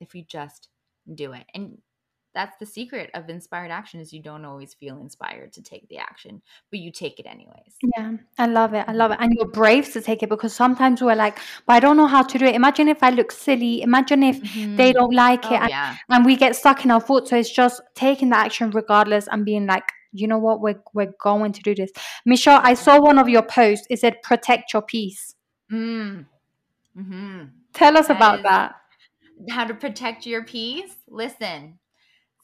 [0.00, 0.68] if you just
[1.14, 1.44] do it.
[1.54, 1.78] And
[2.34, 5.96] that's the secret of inspired action is you don't always feel inspired to take the
[5.98, 6.40] action,
[6.70, 7.74] but you take it anyways.
[7.96, 8.84] Yeah, I love it.
[8.86, 9.18] I love it.
[9.20, 12.22] And you're brave to take it because sometimes we're like, but I don't know how
[12.22, 12.54] to do it.
[12.54, 13.82] Imagine if I look silly.
[13.82, 14.94] Imagine if they Mhm.
[14.94, 15.60] don't like Oh, it.
[15.62, 15.96] And, yeah.
[16.10, 17.30] and we get stuck in our thoughts.
[17.30, 21.12] So it's just taking the action regardless and being like, you know what, we're, we're
[21.20, 21.90] going to do this.
[22.24, 23.86] Michelle, I saw one of your posts.
[23.90, 25.34] It said, protect your peace.
[25.72, 26.26] Mm.
[26.94, 27.42] hmm
[27.72, 28.74] Tell us That about is- that.
[29.50, 30.94] How to protect your peace?
[31.08, 31.78] Listen,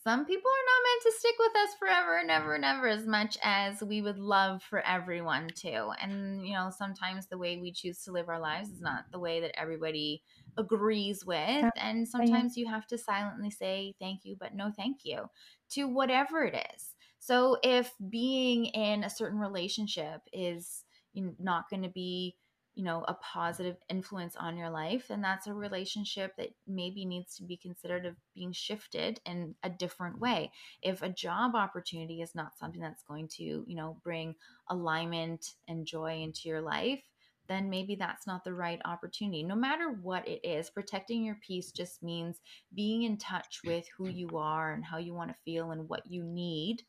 [0.02, 3.06] some people are not meant to stick with us forever and ever and ever as
[3.06, 5.88] much as we would love for everyone to.
[6.00, 9.18] And, you know, sometimes the way we choose to live our lives is not the
[9.18, 10.22] way that everybody
[10.58, 11.64] agrees with.
[11.76, 15.24] And sometimes you have to silently say thank you, but no thank you
[15.70, 16.90] to whatever it is.
[17.18, 22.36] So if being in a certain relationship is not going to be
[22.74, 27.36] you know a positive influence on your life and that's a relationship that maybe needs
[27.36, 30.50] to be considered of being shifted in a different way.
[30.82, 34.34] If a job opportunity is not something that's going to you know bring
[34.68, 37.02] alignment and joy into your life
[37.46, 39.42] then maybe that's not the right opportunity.
[39.42, 42.40] No matter what it is protecting your peace just means
[42.74, 46.06] being in touch with who you are and how you want to feel and what
[46.06, 46.84] you need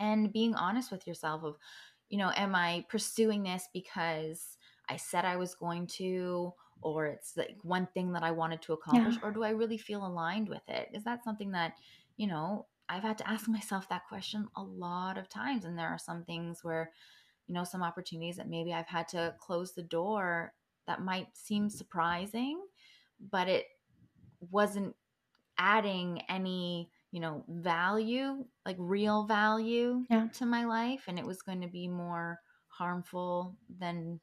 [0.00, 1.56] and being honest with yourself of
[2.08, 4.56] you know am i pursuing this because
[4.88, 8.72] i said i was going to or it's like one thing that i wanted to
[8.72, 10.88] accomplish or do i really feel aligned with it?
[10.92, 11.74] Is that something that
[12.16, 15.88] you know i've had to ask myself that question a lot of times and there
[15.88, 16.90] are some things where
[17.46, 20.52] you know some opportunities that maybe i've had to close the door
[20.86, 22.60] that might seem surprising
[23.30, 23.66] but it
[24.50, 24.94] wasn't
[25.58, 30.28] adding any you know value like real value Yeah.
[30.32, 34.20] to my life and it was going to be more harmful than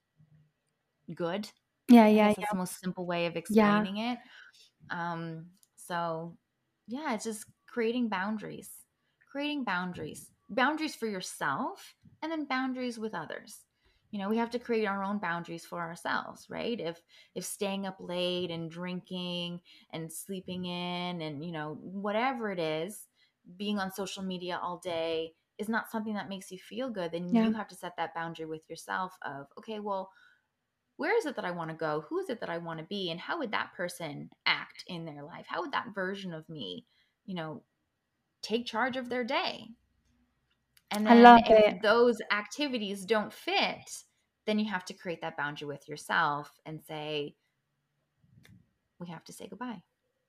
[1.13, 1.49] good
[1.87, 2.35] Yeah, yeah, yeah.
[2.35, 3.85] that's the most simple way of Yeah.
[3.85, 4.19] explaining it
[4.91, 6.37] um so
[6.87, 8.71] yeah it's just creating boundaries
[9.31, 13.64] creating boundaries boundaries for yourself and then boundaries with others
[14.15, 17.01] you know we have to create our own boundaries for ourselves right if
[17.35, 19.59] if staying up late and drinking
[19.91, 23.07] and sleeping in and you know whatever it is
[23.57, 27.27] being on social media all day is not something that makes you feel good then
[27.29, 27.47] Yeah.
[27.47, 30.09] you have to set that boundary with yourself of okay well
[30.95, 32.05] where is it that I want to go?
[32.07, 33.11] Who is it that I want to be?
[33.11, 35.45] And how would that person act in their life?
[35.45, 36.85] How would that version of me,
[37.25, 37.63] you know,
[38.41, 39.71] take charge of their day?
[40.91, 41.81] And then if it.
[41.81, 44.03] those activities don't fit,
[44.45, 47.35] then you have to create that boundary with yourself and say,
[48.99, 49.81] we have to say goodbye.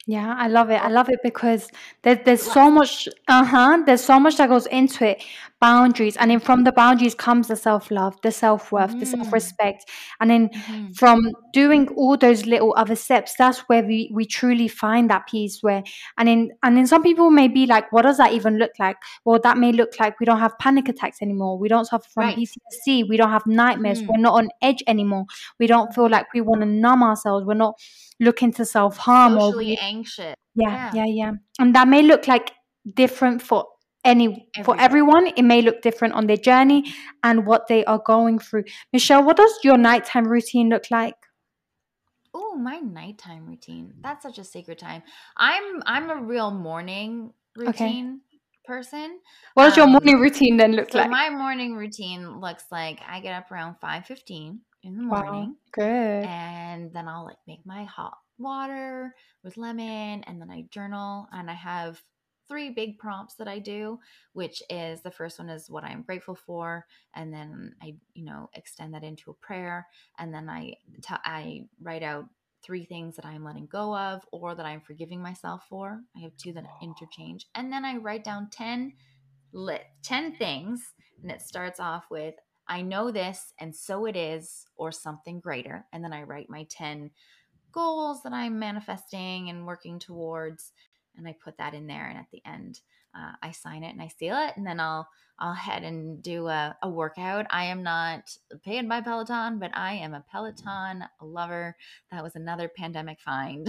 [0.09, 0.77] Yeah, I love it.
[0.77, 1.69] I love it because
[2.03, 3.83] there's there's so much uh-huh.
[3.87, 5.23] There's so much that goes into it.
[5.61, 6.16] Boundaries.
[6.19, 9.90] And then from the boundaries comes the self-love, the self-worth, the Mm, self-respect.
[10.21, 10.95] And then mhm.
[10.97, 15.59] from doing all those little other steps, that's where we, we truly find that peace
[15.62, 15.83] where
[16.19, 18.99] and then and then some people may be like, what does that even look like?
[19.25, 21.59] Well, that may look like we don't have panic attacks anymore.
[21.59, 22.37] We don't suffer from Right.
[22.37, 23.09] PTSD.
[23.09, 24.03] We don't have nightmares.
[24.03, 24.09] Mhm.
[24.09, 25.25] We're not on edge anymore.
[25.59, 27.45] We don't feel like we want to numb ourselves.
[27.45, 27.81] We're not
[28.19, 30.35] looking to self-harm or Socially we anxious.
[30.54, 30.90] yeah, Yeah.
[30.92, 31.32] yeah, yeah.
[31.59, 32.52] And that may look like
[32.94, 33.66] different for
[34.04, 35.26] any for everyone.
[35.37, 38.64] It may look different on their journey and what they are going through.
[38.92, 41.14] Michelle, what does your nighttime routine look like?
[42.35, 43.94] Oh, my nighttime routine.
[44.02, 45.02] That's such a sacred time.
[45.37, 47.66] I'm I'm a real morning Okay.
[47.66, 48.20] routine
[48.64, 49.20] person.
[49.54, 51.11] What does your Um, morning routine then look so like?
[51.11, 55.56] my morning routine looks like I get up around 5:15 in the morning.
[55.56, 56.24] Wow, good.
[56.28, 61.51] and then I'll like make my hot water with lemon and then I journal and
[61.51, 62.03] I have
[62.49, 63.99] three big prompts that I do,
[64.33, 68.51] which is the first one is what I'm grateful for and then I, you know,
[68.55, 69.87] extend that into a prayer
[70.18, 72.27] and then I t- I write out
[72.62, 76.01] three things that I'm letting go of or that I'm forgiving myself for.
[76.16, 77.46] I have two that interchange.
[77.55, 78.92] And then I write down 10
[79.53, 82.35] lit 10 things and it starts off with
[82.68, 86.66] I know this and so it is or something greater and then I write my
[86.68, 87.11] 10
[87.77, 90.73] goals that I'm manifesting and working towards
[91.17, 92.81] and I put that in there and at the end
[93.15, 95.09] uh, I sign it and I seal it and then I'll
[95.39, 97.47] I'll head and do a, a workout.
[97.51, 98.35] I am not
[98.65, 101.77] paid by Peloton, but I am a Peloton lover.
[102.11, 103.69] That was another pandemic find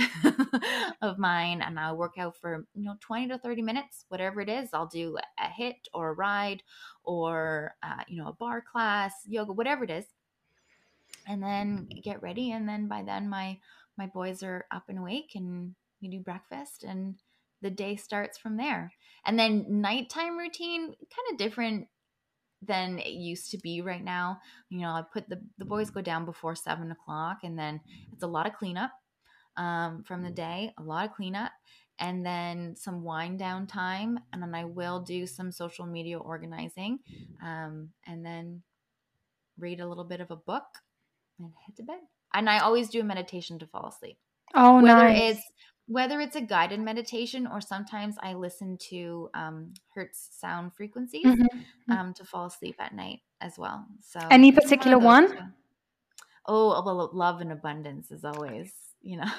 [1.02, 1.62] of mine.
[1.62, 4.70] And I'll work out for, you know, 20 to 30 minutes, whatever it is.
[4.72, 6.64] I'll do a HIIT or a ride
[7.04, 10.06] or, uh, you know, a barre class, yoga, whatever it is.
[11.28, 12.52] And then get ready.
[12.52, 13.58] And then by then my,
[13.98, 17.16] my boys are up and awake and we do breakfast and
[17.62, 18.94] the day starts from there.
[19.26, 21.88] And then nighttime routine, kind of different
[22.62, 24.40] than it used to be right now.
[24.70, 27.82] You know, I put the the boys go down before seven o'clock, and then
[28.14, 28.92] it's a lot of cleanup
[29.58, 31.52] um, from the day, a lot of cleanup,
[32.00, 37.00] and then some wind down time, and then I will do some social media organizing,
[37.44, 38.64] um, and then
[39.60, 40.66] read a little bit of a book
[41.40, 42.00] and head to bed.
[42.34, 44.18] And I always do a meditation to fall asleep
[44.54, 45.36] Oh, whether nice.
[45.36, 45.42] it's
[45.88, 51.48] whether it's a guided meditation or sometimes I listen to um, Hertz sound frequencies Mhm.
[51.90, 53.86] um, to fall asleep at night as well.
[54.02, 55.54] So Any particular those one?
[56.46, 59.32] Oh well, love and abundance is always you know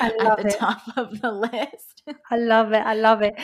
[0.00, 0.58] I at the it.
[0.58, 2.02] top of the list.
[2.30, 2.82] I love it.
[2.84, 3.34] I love it.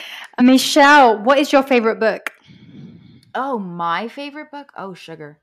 [0.41, 2.31] Michelle, what is your favorite book
[3.37, 4.71] oh, my favorite book.
[4.75, 5.39] Oh, sugar.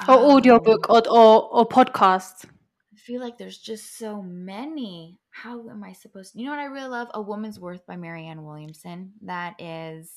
[0.00, 2.44] Or Oh, audiobook or or, or podcast?
[2.92, 5.18] I feel like there's just so many.
[5.30, 6.38] How am I supposed to?
[6.38, 7.08] You know what I really love?
[7.14, 9.12] A Woman's Worth by Marianne Williamson.
[9.22, 10.10] That is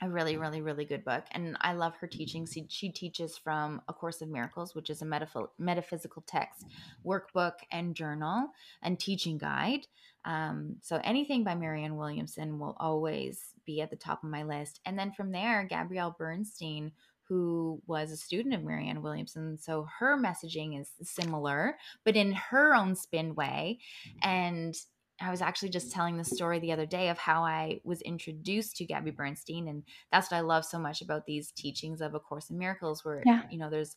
[0.00, 1.24] a really, really, really good book.
[1.32, 2.46] And I love her teaching.
[2.46, 6.66] She, she teaches from A Course of Miracles, which is a metaph- metaphysical text,
[7.04, 8.48] workbook, and journal
[8.82, 9.86] and teaching guide.
[10.24, 14.80] Um, so anything by Marianne Williamson will always be at the top of my list.
[14.84, 16.92] And then from there, Gabrielle Bernstein,
[17.28, 19.58] who was a student of Marianne Williamson.
[19.58, 23.78] So her messaging is similar, but in her own spin way.
[24.08, 24.28] Mm-hmm.
[24.28, 24.74] And
[25.20, 28.76] I was actually just telling the story the other day of how I was introduced
[28.76, 32.20] to Gabby Bernstein, and that's what I love so much about these teachings of A
[32.20, 33.42] Course in Miracles, where Yeah.
[33.48, 33.96] you know there's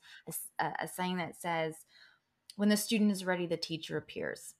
[0.59, 1.85] a saying that says,
[2.55, 4.53] "When the student is ready, the teacher appears."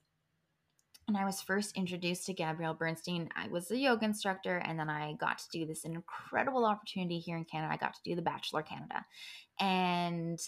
[1.08, 3.30] And I was first introduced to Gabrielle Bernstein.
[3.34, 7.38] I was a yoga instructor, and then I got to do this incredible opportunity here
[7.38, 7.72] in Canada.
[7.72, 9.06] I got to do the Bachelor Canada,
[9.58, 10.38] and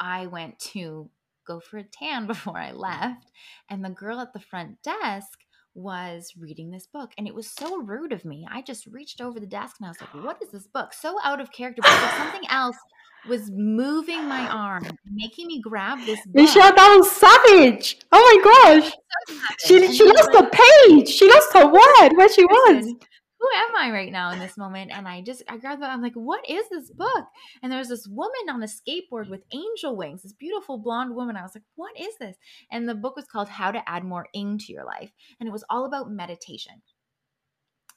[0.00, 1.08] I went to
[1.46, 3.30] go for a tan before I left,
[3.70, 5.38] and the girl at the front desk
[5.74, 8.44] was reading this book, and it was so rude of me.
[8.50, 11.16] I just reached over the desk and I was like, "What is this book?" So
[11.22, 12.76] out of character, but something else
[13.28, 16.34] was moving my arm, making me grab this book.
[16.34, 17.98] Michelle, that was savage.
[18.10, 18.92] Oh my gosh.
[19.58, 21.08] She And she lost the page.
[21.08, 22.84] She lost her word where she was.
[23.42, 24.90] who am I right now in this moment?
[24.92, 25.86] And I just I grabbed it.
[25.86, 27.26] I'm like, what is this book?
[27.62, 31.36] And there's this woman on a skateboard with angel wings, this beautiful blonde woman.
[31.36, 32.36] I was like, what is this?
[32.70, 35.10] And the book was called How to Add More Ing to Your Life.
[35.38, 36.82] And it was all about meditation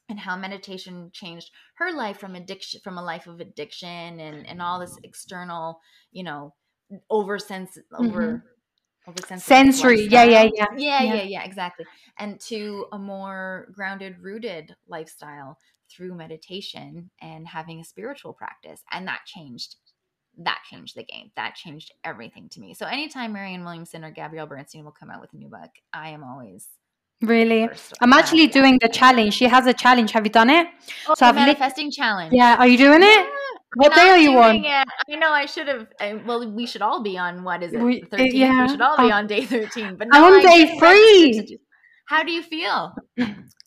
[0.10, 4.62] and how meditation changed her life from addiction from a life of addiction and and
[4.62, 5.80] all this external,
[6.12, 6.54] you know,
[7.10, 8.44] over sense over
[9.08, 9.38] over Mm-hmm.
[9.38, 10.08] Sensory.
[10.08, 10.65] Yeah, yeah, yeah.
[10.76, 11.13] yeah, Yeah.
[11.13, 11.86] yeah, yeah, exactly.
[12.18, 15.58] And to a more grounded, rooted lifestyle
[15.91, 18.82] through meditation and having a spiritual practice.
[18.91, 19.76] And that changed
[20.38, 21.32] that changed the game.
[21.36, 22.74] That changed everything to me.
[22.74, 26.10] So anytime Marianne Williamson or Gabrielle Bernstein will come out with a new book, I
[26.10, 26.68] am always
[27.22, 27.70] Really?
[28.01, 29.34] I'm actually doing the challenge.
[29.34, 30.11] She has a challenge.
[30.11, 30.68] Have you done it?
[31.07, 32.34] Oh, so I've manifesting challenge.
[32.34, 33.05] Yeah, are you doing it?
[33.05, 33.28] Yeah.
[33.76, 34.55] What day are you on?
[34.55, 34.66] It.
[34.66, 35.88] I know I should have.
[35.99, 37.82] I, well, we should all be on what is it?
[37.82, 38.34] We, 13th?
[38.34, 38.63] Yeah.
[38.63, 39.95] We should all be on day 13.
[39.97, 41.59] But I'm on day three.
[42.07, 42.93] How do you feel?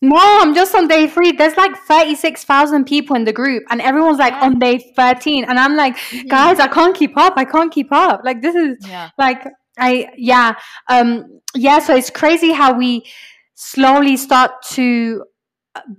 [0.01, 1.33] No, I'm just on day three.
[1.33, 4.45] There's like 36,000 people in the group, and everyone's like yeah.
[4.45, 5.45] on day 13.
[5.45, 6.29] And I'm like, mm-hmm.
[6.29, 7.35] guys, I can't keep up.
[7.37, 8.21] I can't keep up.
[8.25, 9.11] Like, this is yeah.
[9.19, 9.45] like,
[9.77, 10.55] I, yeah.
[10.89, 11.81] Um, yeah.
[11.81, 13.05] So it's crazy how we
[13.59, 15.25] slowly start to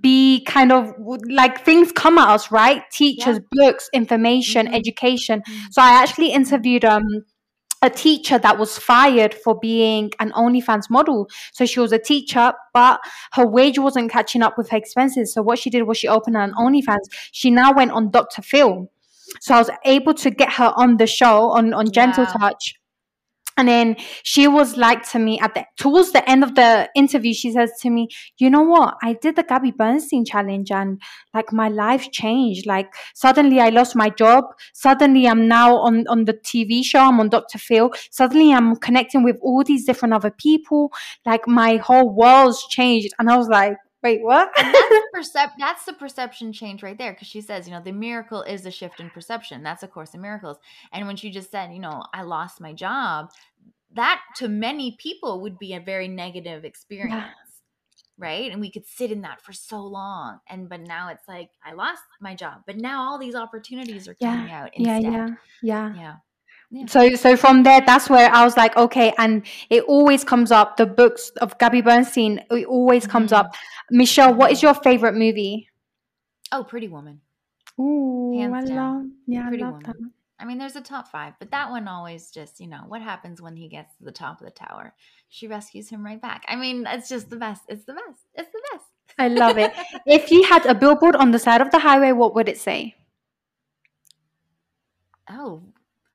[0.00, 0.94] be kind of
[1.28, 2.82] like things come at us, right?
[2.90, 3.42] Teachers, yeah.
[3.52, 4.74] books, information, mm-hmm.
[4.74, 5.42] education.
[5.46, 5.66] Mm-hmm.
[5.70, 7.04] So I actually interviewed um
[7.82, 11.28] a teacher that was fired for being an OnlyFans model.
[11.52, 13.00] So she was a teacher, but
[13.32, 15.32] her wage wasn't catching up with her expenses.
[15.32, 17.06] So what she did was she opened an OnlyFans.
[17.32, 18.42] She now went on Dr.
[18.42, 18.90] Phil.
[19.40, 22.32] So I was able to get her on the show on, on Gentle wow.
[22.32, 22.74] Touch
[23.56, 27.34] and then she was like to me at the towards the end of the interview,
[27.34, 28.94] she says to me, "You know what?
[29.02, 31.00] I did the Gabby Bernstein challenge, and
[31.34, 32.66] like my life changed.
[32.66, 34.44] Like suddenly I lost my job.
[34.72, 37.00] Suddenly I'm now on on the TV show.
[37.00, 37.58] I'm on Dr.
[37.58, 37.90] Phil.
[38.10, 40.92] Suddenly I'm connecting with all these different other people.
[41.26, 44.50] Like my whole world's changed." And I was like, Wait, what?
[44.56, 47.12] that's, the percep- that's the perception change right there.
[47.12, 49.62] Because she says, you know, the miracle is a shift in perception.
[49.62, 50.58] That's a course in miracles.
[50.92, 53.30] And when she just said, you know, I lost my job,
[53.94, 57.14] that to many people would be a very negative experience.
[57.14, 57.30] Yeah.
[58.16, 58.52] Right.
[58.52, 60.40] And we could sit in that for so long.
[60.48, 62.62] And but now it's like, I lost my job.
[62.66, 64.62] But now all these opportunities are coming yeah.
[64.62, 65.02] out instead.
[65.02, 65.10] Yeah.
[65.10, 65.28] Yeah.
[65.62, 65.94] Yeah.
[65.94, 66.14] Yeah.
[66.72, 66.86] Yeah.
[66.86, 70.76] So so from there that's where I was like okay and it always comes up
[70.76, 73.10] the books of Gabby Bernstein it always mm-hmm.
[73.10, 73.56] comes up.
[73.90, 75.68] Michelle what is your favorite movie?
[76.52, 77.20] Oh Pretty Woman.
[77.80, 78.76] Ooh Hands I down.
[78.76, 79.96] love yeah Pretty I love Woman.
[79.98, 80.10] that.
[80.38, 83.42] I mean there's a top 5 but that one always just you know what happens
[83.42, 84.94] when he gets to the top of the tower?
[85.28, 86.44] She rescues him right back.
[86.46, 88.84] I mean it's just the best it's the best it's the best.
[89.18, 89.72] I love it.
[90.06, 92.94] If you had a billboard on the side of the highway what would it say?
[95.28, 95.62] Oh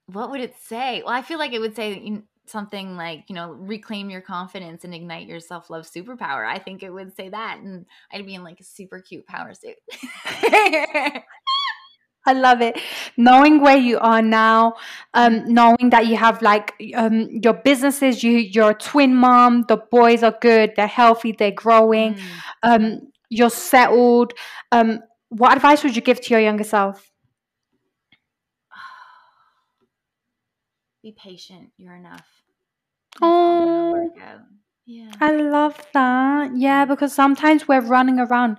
[0.08, 1.02] what would it say?
[1.06, 4.94] Well, I feel like it would say something like, you know, reclaim your confidence and
[4.94, 6.46] ignite your self love superpower.
[6.48, 7.60] I think it would say that.
[7.60, 9.76] And I'd be in like a super cute power suit.
[12.28, 12.80] I love it.
[13.18, 14.76] Knowing where you are now,
[15.14, 19.78] um, knowing that you have like um, your businesses, you you're a twin mom, the
[19.78, 22.22] boys are good, they're healthy, they're growing, mm.
[22.64, 23.00] um,
[23.30, 24.34] you're settled.
[24.72, 27.12] Um, what advice would you give to your younger self?
[31.06, 31.70] Be patient.
[31.78, 32.28] You're enough.
[33.22, 34.10] oh,
[34.88, 35.12] yeah.
[35.22, 36.52] I love that.
[36.56, 38.58] Yeah, because sometimes we're running around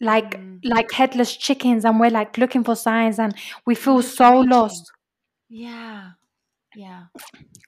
[0.00, 0.60] like mm.
[0.64, 3.34] like headless chickens and we're like looking for signs and
[3.66, 4.92] we feel so lost.
[5.48, 6.12] Yeah.
[6.74, 7.04] Yeah.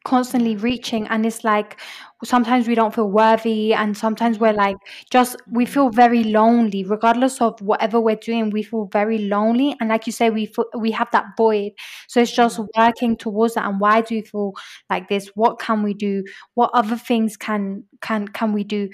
[0.05, 1.81] constantly reaching and it's like
[2.25, 4.77] sometimes we don't feel worthy and sometimes we're like
[5.11, 5.69] just we mm.
[5.69, 6.85] feel very lonely.
[6.85, 10.67] Regardless of whatever we're doing we feel very lonely and like you say we feel,
[10.79, 11.73] we have that void.
[12.09, 14.53] So it's just working towards that and why do you feel
[14.91, 15.29] like this?
[15.35, 16.25] What can we do?
[16.55, 18.89] What other things can can can we do?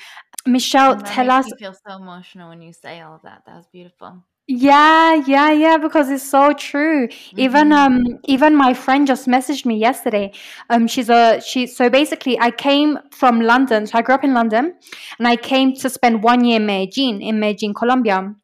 [0.46, 3.42] Michelle tell us feel so emotional when you say all of that.
[3.46, 7.08] That was beautiful yeah, yeah, yeah, because it's so true.
[7.36, 8.08] Even mm-hmm.
[8.08, 10.32] um even my friend just messaged me yesterday.
[10.68, 13.86] Um she's a she so basically I came from London.
[13.86, 14.74] So I grew up in London
[15.18, 18.34] and I came to spend one year in Medellin, in Medellin, Colombia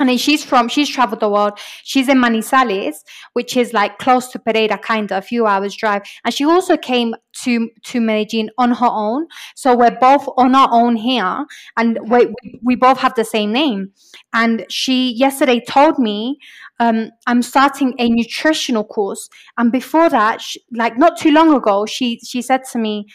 [0.00, 1.58] and she's from she's traveled the world.
[1.84, 2.96] She's in manizales
[3.34, 6.02] which is like close to pereira kind of a few hours drive.
[6.24, 9.26] And she also came to to medellin on her own.
[9.54, 11.44] So we're both on our own here
[11.76, 13.92] and we, we both have the same name.
[14.32, 16.38] And she yesterday told me
[16.80, 19.28] um, i'm starting a nutritional course.
[19.58, 23.06] And before that she, like not too long ago she she said to me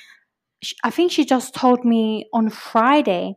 [0.83, 3.36] i think she just told me on friday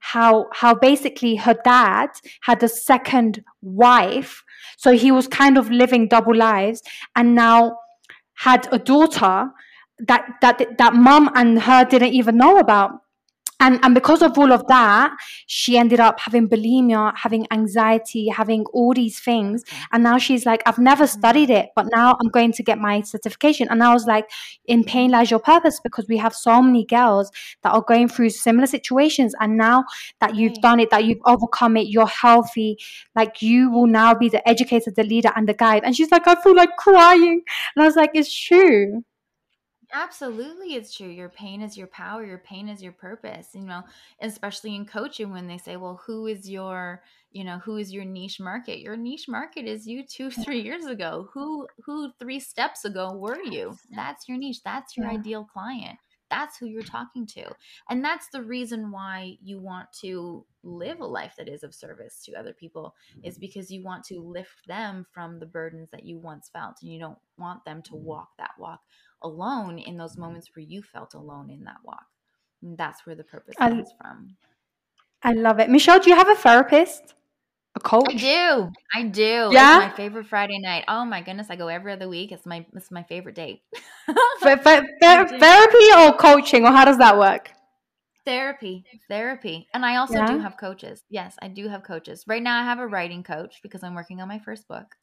[0.00, 2.10] how how basically her dad
[2.42, 4.42] had a second wife.
[4.76, 6.82] So he was kind of living double lives
[7.16, 7.78] and now
[8.34, 9.50] had a daughter
[9.98, 12.92] that that that mom and her didn't even know about
[13.60, 18.64] and and because of all of that she ended up having bulimia having anxiety having
[18.72, 19.64] all these things.
[19.92, 21.18] And now she's like i've never mm-hmm.
[21.18, 23.68] studied it but now i'm going to get my certification.
[23.70, 24.30] And i was like
[24.66, 27.30] in pain lies your purpose because we have so many girls
[27.62, 29.34] that are going through similar situations.
[29.40, 29.84] And now
[30.20, 32.76] that you've done it that you've overcome it you're healthy
[33.14, 35.82] like you will now be the educator the leader and the guide.
[35.84, 37.42] And she's like i feel like crying.
[37.74, 39.04] And i was like it's true
[39.92, 41.08] Absolutely, it's true.
[41.08, 42.24] Your pain is your power.
[42.24, 43.54] Your pain is your purpose.
[43.54, 43.82] You know,
[44.20, 48.04] especially in coaching, when they say, "Well, who is your, you know, who is your
[48.04, 51.28] niche market?" Your niche market is you two, three years ago.
[51.32, 53.78] Who, who three steps ago were you?
[53.90, 54.62] That's your niche.
[54.62, 55.10] That's your Yeah.
[55.10, 55.98] ideal client.
[56.30, 57.44] That's who you're talking to,
[57.88, 62.22] and that's the reason why you want to live a life that is of service
[62.24, 62.94] to other people.
[63.22, 63.40] Is mm-hmm.
[63.40, 66.98] because you want to lift them from the burdens that you once felt, and you
[66.98, 68.04] don't want them to mm-hmm.
[68.04, 68.80] walk that walk
[69.22, 70.22] alone in those mm-hmm.
[70.22, 72.06] moments where you felt alone in that walk.
[72.62, 74.36] And that's where the purpose I- comes from.
[75.22, 75.68] I love it.
[75.68, 77.14] Michelle, do you have a therapist?
[77.78, 78.08] A coach?
[78.08, 78.72] I do.
[78.92, 79.50] I do.
[79.52, 79.78] Yeah?
[79.78, 80.84] It's my favorite Friday night.
[80.88, 82.32] Oh my goodness, I go every other week.
[82.32, 83.62] It's my it's my favorite date.
[84.42, 85.38] Th- th- I th- do.
[85.38, 87.52] therapy or coaching, or how does that work?
[88.24, 88.84] therapy.
[89.08, 89.66] Therapy.
[89.72, 90.26] And I also Yeah?
[90.26, 91.02] do have coaches.
[91.08, 92.24] Yes, I do have coaches.
[92.26, 94.96] Right now I have a writing coach because I'm working on my first book.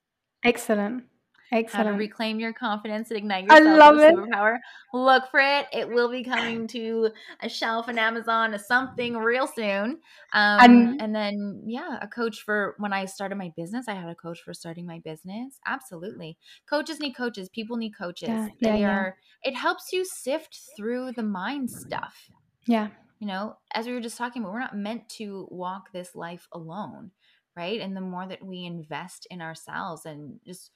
[0.44, 1.06] Excellent.
[1.52, 4.16] How to reclaim your confidence and ignite I yourself love with it.
[4.16, 4.58] superpower.
[4.94, 5.68] Look for it.
[5.72, 7.10] It will be coming to
[7.42, 10.00] a shelf in Amazon or something real soon.
[10.34, 13.88] Um, And- and then yeah, a coach for when I started my business.
[13.88, 15.60] I had a coach for starting my business.
[15.66, 16.38] Absolutely,
[16.70, 17.50] coaches need coaches.
[17.50, 18.30] People need coaches.
[18.30, 18.90] Yeah, yeah, they yeah.
[18.92, 19.18] are.
[19.44, 22.30] It helps you sift through the mind stuff.
[22.66, 22.90] yeah.
[23.20, 26.50] You know, as we were just talking about, we're not meant to walk this life
[26.52, 27.12] alone,
[27.56, 27.80] right?
[27.80, 30.72] And the more that we invest in ourselves and just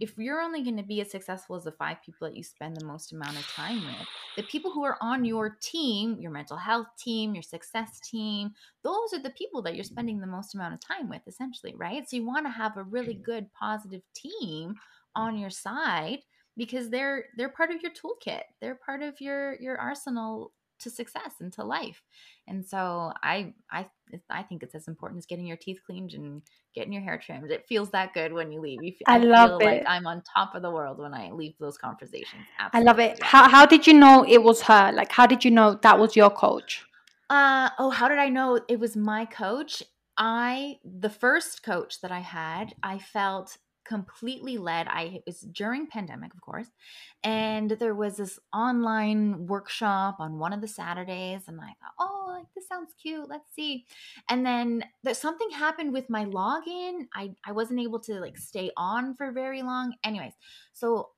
[0.00, 2.76] if you're only going to be as successful as the five people that you spend
[2.76, 4.06] the most amount of time with,
[4.36, 8.50] the people who are on your team, your mental health team, your success team,
[8.82, 12.08] those are the people that you're spending the most amount of time with, essentially, right?
[12.08, 13.22] So you want to have a really mm-hmm.
[13.22, 14.74] good, positive team
[15.14, 16.18] on your side
[16.56, 18.42] because they're they're part of your toolkit.
[18.60, 22.02] They're part of your your arsenal to success and to life.
[22.48, 23.86] And so I I
[24.30, 26.42] I think it's as important as getting your teeth cleaned and
[26.74, 27.50] getting your hair trimmed.
[27.50, 28.82] It feels that good when you leave.
[28.82, 29.86] You feel, I love feel like it.
[29.88, 32.42] I'm on top of the world when I leave those conversations.
[32.72, 33.22] I love it.
[33.22, 34.92] How, how did you know it was her?
[34.92, 36.84] Like, how did you know that was your coach?
[37.28, 39.82] Uh oh, how did I know it was my coach?
[40.16, 44.88] I the first coach that I had, I felt completely led.
[44.88, 47.30] I it was during pandemic, of course, mm-hmm.
[47.30, 52.36] and there was this online workshop on one of the Saturdays, and I thought, oh,
[52.38, 53.28] like this sounds cute.
[53.28, 53.86] Let's see.
[54.28, 57.06] And then there's something happened with my login.
[57.14, 59.94] I I wasn't able to like stay on for very long.
[60.04, 60.32] Anyways,
[60.72, 61.10] so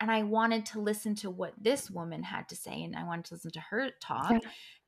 [0.00, 3.26] and I wanted to listen to what this woman had to say, and I wanted
[3.26, 4.30] to listen to her talk.
[4.30, 4.38] Yeah.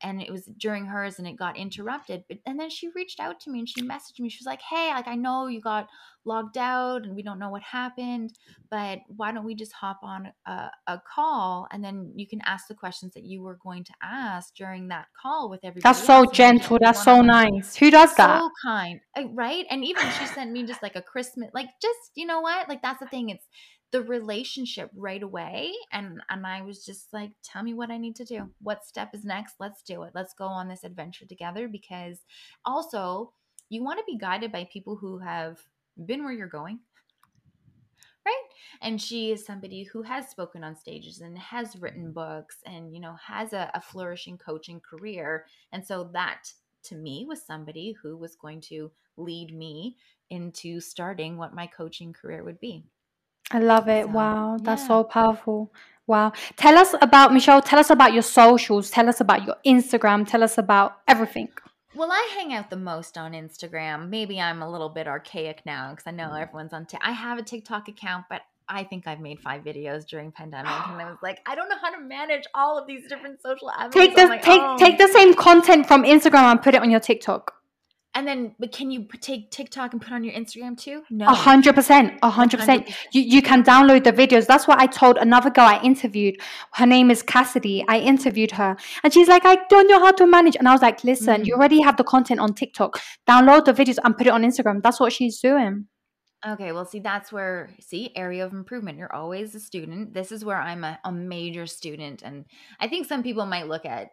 [0.03, 2.25] And it was during hers, and it got interrupted.
[2.29, 4.29] But and then she reached out to me and she messaged me.
[4.29, 5.89] She was like, "Hey, like I know you got
[6.25, 8.33] logged out, and we don't know what happened,
[8.71, 12.69] but why don't we just hop on a, a call, and then you can ask
[12.69, 16.15] the questions that you were going to ask during that call with everybody." That's so
[16.15, 16.79] else, and we can gentle.
[16.81, 17.77] That's so nice.
[17.77, 18.43] Who does that?
[18.43, 21.99] so kind uh, right and even she sent me just like a christmas like just
[22.15, 23.47] you know what like that's the thing it's
[23.93, 28.17] the relationship right away and and i was just like tell me what i need
[28.17, 28.51] to do.
[28.63, 29.57] What step is next?
[29.61, 30.13] Let's do it.
[30.15, 32.19] Let's go on this adventure together because
[32.65, 33.33] also
[33.69, 35.59] you want to be guided by people who have
[36.07, 36.81] been where you're going
[38.25, 38.43] right?
[38.83, 43.01] And she is somebody who has spoken on stages and has written books and you
[43.01, 46.45] know has a, a flourishing coaching career and so that
[46.85, 49.97] to me was somebody who was going to lead me
[50.31, 52.85] into starting what my coaching career would be
[53.53, 54.07] I love it.
[54.07, 54.89] So, Wow, that's yeah.
[54.89, 55.73] so powerful.
[56.07, 56.33] Wow.
[56.57, 57.63] Tell us about Michelle.
[57.63, 58.91] Tell us about your socials.
[58.91, 60.27] Tell us about your Instagram.
[60.27, 61.49] Tell us about everything.
[61.95, 64.09] Well, I hang out the most on Instagram.
[64.09, 66.41] Maybe I'm a little bit archaic now because I know mm.
[66.41, 66.87] everyone's on.
[66.87, 70.73] T- I have a TikTok account, but I think I've made five videos during pandemic,
[70.89, 73.71] and I was like, I don't know how to manage all of these different social
[73.71, 73.95] avenues.
[73.95, 74.79] Take on the my take own.
[74.79, 77.55] take the same content from Instagram and put it on your TikTok.
[78.15, 81.03] And then, but can you take TikTok and put on your Instagram too?
[81.11, 82.19] No, A hundred percent.
[82.23, 82.89] A hundred percent.
[83.13, 84.47] You you can download the videos.
[84.47, 86.37] That's what I told another girl I interviewed.
[86.75, 87.85] Her name is Cassidy.
[87.89, 90.57] I interviewed her, and she's like, I don't know how to manage.
[90.57, 91.47] And I was like, Listen, mm.
[91.47, 93.01] you already have the content on TikTok.
[93.29, 94.83] Download the videos and put it on Instagram.
[94.83, 95.87] That's what she's doing.
[96.47, 98.99] Okay, well, see, that's where, see, area of improvement.
[98.99, 100.13] You're always a student.
[100.13, 102.23] This is where I'm a, a major student.
[102.23, 102.47] And
[102.81, 104.09] I think some people might look at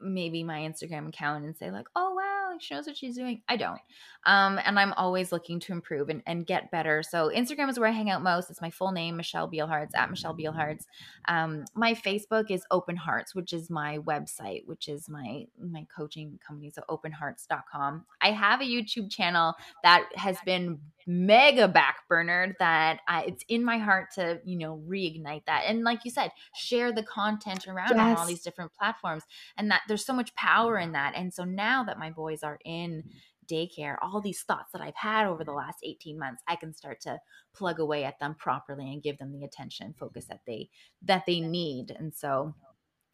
[0.00, 3.42] maybe my Instagram account and say, like, oh, wow, like she knows what she's doing.
[3.48, 3.80] I don't.
[4.24, 7.02] Um, and I'm always looking to improve and, and get better.
[7.02, 8.50] So Instagram is where I hang out most.
[8.50, 10.84] It's my full name, Michelle Beilhartz, at Michelle Beilhartz.
[11.26, 16.38] Um, my Facebook is Open Hearts, which is my website, which is my my coaching
[16.46, 18.04] company, so openhearts.com.
[18.20, 23.78] I have a YouTube channel that has been mega backburnered that I, it's in my
[23.78, 28.16] heart to you know reignite that and like you said share the content around on
[28.16, 29.24] all these different platforms
[29.56, 32.58] and that there's so much power in that and so now that my boys are
[32.64, 33.54] in mm-hmm.
[33.54, 37.00] daycare, all these thoughts that I've had over the last 18 months, I can start
[37.02, 37.18] to
[37.54, 40.70] plug away at them properly and give them the attention focus that they
[41.02, 41.94] that they need.
[41.98, 42.54] And so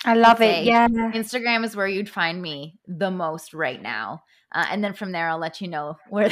[0.05, 0.65] I love it.
[0.65, 0.89] Yeah.
[0.89, 4.23] Instagram is where you'd find me the most right now.
[4.51, 6.31] Uh, and then from there, I'll let you know where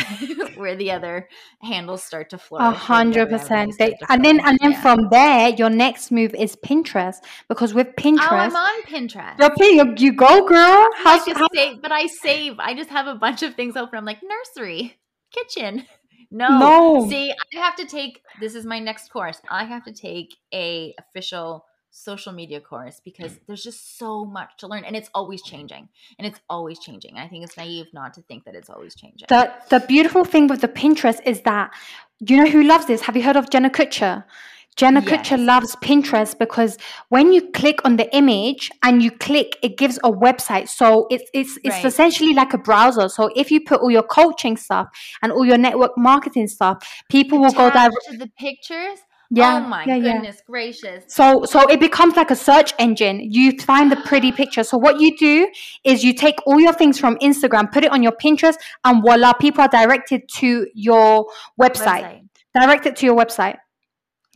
[0.57, 1.29] where the other
[1.61, 2.75] handles start to flourish.
[2.75, 3.75] A hundred percent.
[4.09, 4.81] And then and then yeah.
[4.81, 7.17] from there, your next move is Pinterest
[7.49, 9.37] because with Pinterest, oh, I'm on Pinterest.
[9.59, 10.89] You, you go, girl.
[10.97, 12.59] How's, I how- save, but I save.
[12.59, 13.99] I just have a bunch of things open.
[13.99, 14.99] I'm like nursery,
[15.33, 15.87] kitchen.
[16.29, 17.09] No, no.
[17.09, 18.21] See, I have to take.
[18.41, 19.41] This is my next course.
[19.49, 21.65] I have to take a official
[21.97, 23.41] social media course because mm.
[23.47, 25.89] there's just so much to learn and it's always changing
[26.19, 29.27] and it's always changing i think it's naive not to think that it's always changing
[29.29, 31.73] the the beautiful thing with the pinterest is that
[32.21, 34.25] you know who loves this have you heard of jenna kutcher
[34.77, 35.09] Jenna yes.
[35.09, 36.77] Kutcher loves Pinterest because
[37.09, 40.69] when you click on the image and you click, it gives a website.
[40.69, 41.85] So it's it's it's right.
[41.87, 43.09] essentially like a browser.
[43.09, 44.89] So if you put all your coaching stuff
[45.23, 46.77] and all your network marketing stuff,
[47.09, 48.99] people will go direct to the pictures.
[49.31, 49.57] Yeah.
[49.57, 50.43] Oh my yeah, goodness yeah.
[50.47, 51.05] gracious.
[51.09, 53.21] So so it becomes like a search engine.
[53.33, 54.63] You find the pretty picture.
[54.63, 55.49] So what you do
[55.85, 59.33] is you take all your things from Instagram, put it on your Pinterest, and voila,
[59.35, 61.27] people are directed to your
[61.61, 62.05] website.
[62.05, 62.29] website.
[62.55, 63.57] Directed to your website.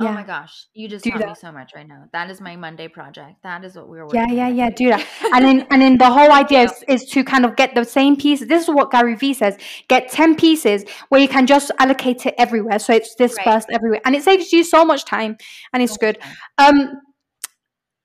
[0.00, 0.10] Oh yeah.
[0.10, 1.28] Oh my gosh, you just do taught that.
[1.28, 2.04] me so much right now.
[2.14, 3.42] That is my Monday project.
[3.42, 4.18] That is what we working.
[4.18, 4.56] Yeah, yeah, on.
[4.56, 4.70] yeah.
[4.70, 7.74] Do that, and then and then the whole idea is, is to kind of get
[7.74, 8.48] the same pieces.
[8.48, 12.34] This is what Gary Vee says: get ten pieces where you can just allocate it
[12.38, 13.74] everywhere, so it's dispersed right.
[13.74, 15.36] everywhere, and it saves you so much time,
[15.74, 16.18] and it's good.
[16.56, 16.94] Um,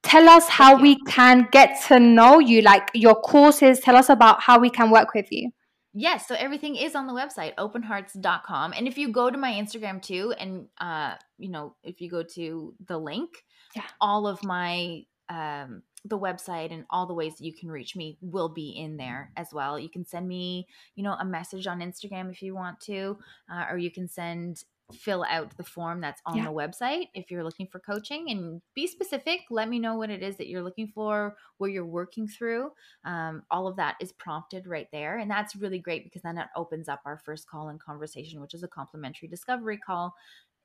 [0.03, 3.79] tell us how we can get to know you, like your courses.
[3.79, 5.51] Tell us about how we can work with you.
[5.97, 10.01] Yes, so everything is on the website openhearts.com and if you go to my Instagram
[10.01, 13.29] too and uh you know if you go to the link
[13.75, 13.83] yeah.
[14.01, 18.17] all of my um the website and all the ways that you can reach me
[18.21, 19.79] will be in there as well.
[19.79, 23.17] You can send me, you know, a message on Instagram if you want to,
[23.51, 24.63] uh, or you can send
[24.93, 26.43] fill out the form that's on yeah.
[26.43, 30.21] the website if you're looking for coaching and be specific let me know what it
[30.21, 32.69] is that you're looking for where you're working through
[33.03, 36.47] um, all of that is prompted right there and that's really great because then it
[36.55, 40.13] opens up our first call and conversation which is a complimentary discovery call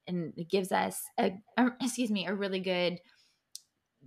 [0.07, 3.01] and it gives us a, a excuse me a really good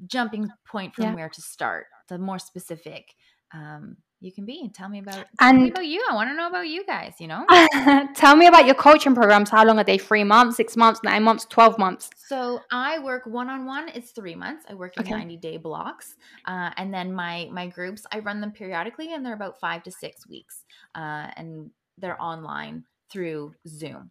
[0.05, 1.15] jumping point from yeah.
[1.15, 3.15] where to start the more specific
[3.53, 4.69] um, you can be.
[4.73, 6.03] Tell me about and me about you.
[6.09, 7.45] I want to know about you guys, you know?
[8.15, 9.49] tell me about your coaching programs.
[9.49, 9.97] How long are they?
[9.97, 12.09] Three months, six months, nine months, 12 months?
[12.27, 13.89] So I work one-on-one.
[13.89, 14.65] It's three months.
[14.69, 15.11] I work in okay.
[15.11, 16.15] 90 day blocks.
[16.45, 19.91] Uh, and then my, my groups, I run them periodically and they're about five to
[19.91, 20.63] six weeks.
[20.95, 24.09] Uh, and they're online through Zoom.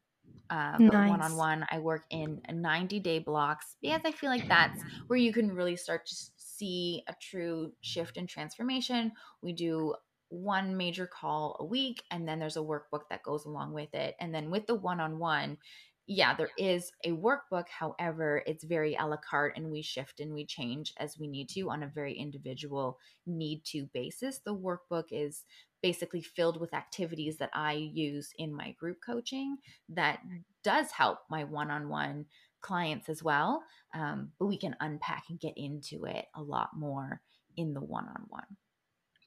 [0.50, 4.46] Uh, but one on one, I work in 90 day blocks because I feel like
[4.48, 6.14] that's where you can really start to
[6.62, 9.12] see a true shift and transformation.
[9.42, 9.94] We do
[10.28, 14.14] one major call a week, and then there's a workbook that goes along with it.
[14.20, 15.58] And then with the one on one,
[16.06, 17.64] yeah, there is a workbook.
[17.68, 21.48] However, it's very a la carte and we shift and we change as we need
[21.50, 24.40] to on a very individual need to basis.
[24.44, 25.44] The workbook is
[25.82, 29.58] basically filled with activities that I use in my group coaching
[29.90, 30.20] that
[30.62, 32.26] does help my one on one
[32.62, 33.62] clients as well.
[33.94, 37.20] Um, but we can unpack and get into it a lot more
[37.56, 38.56] in the one on one.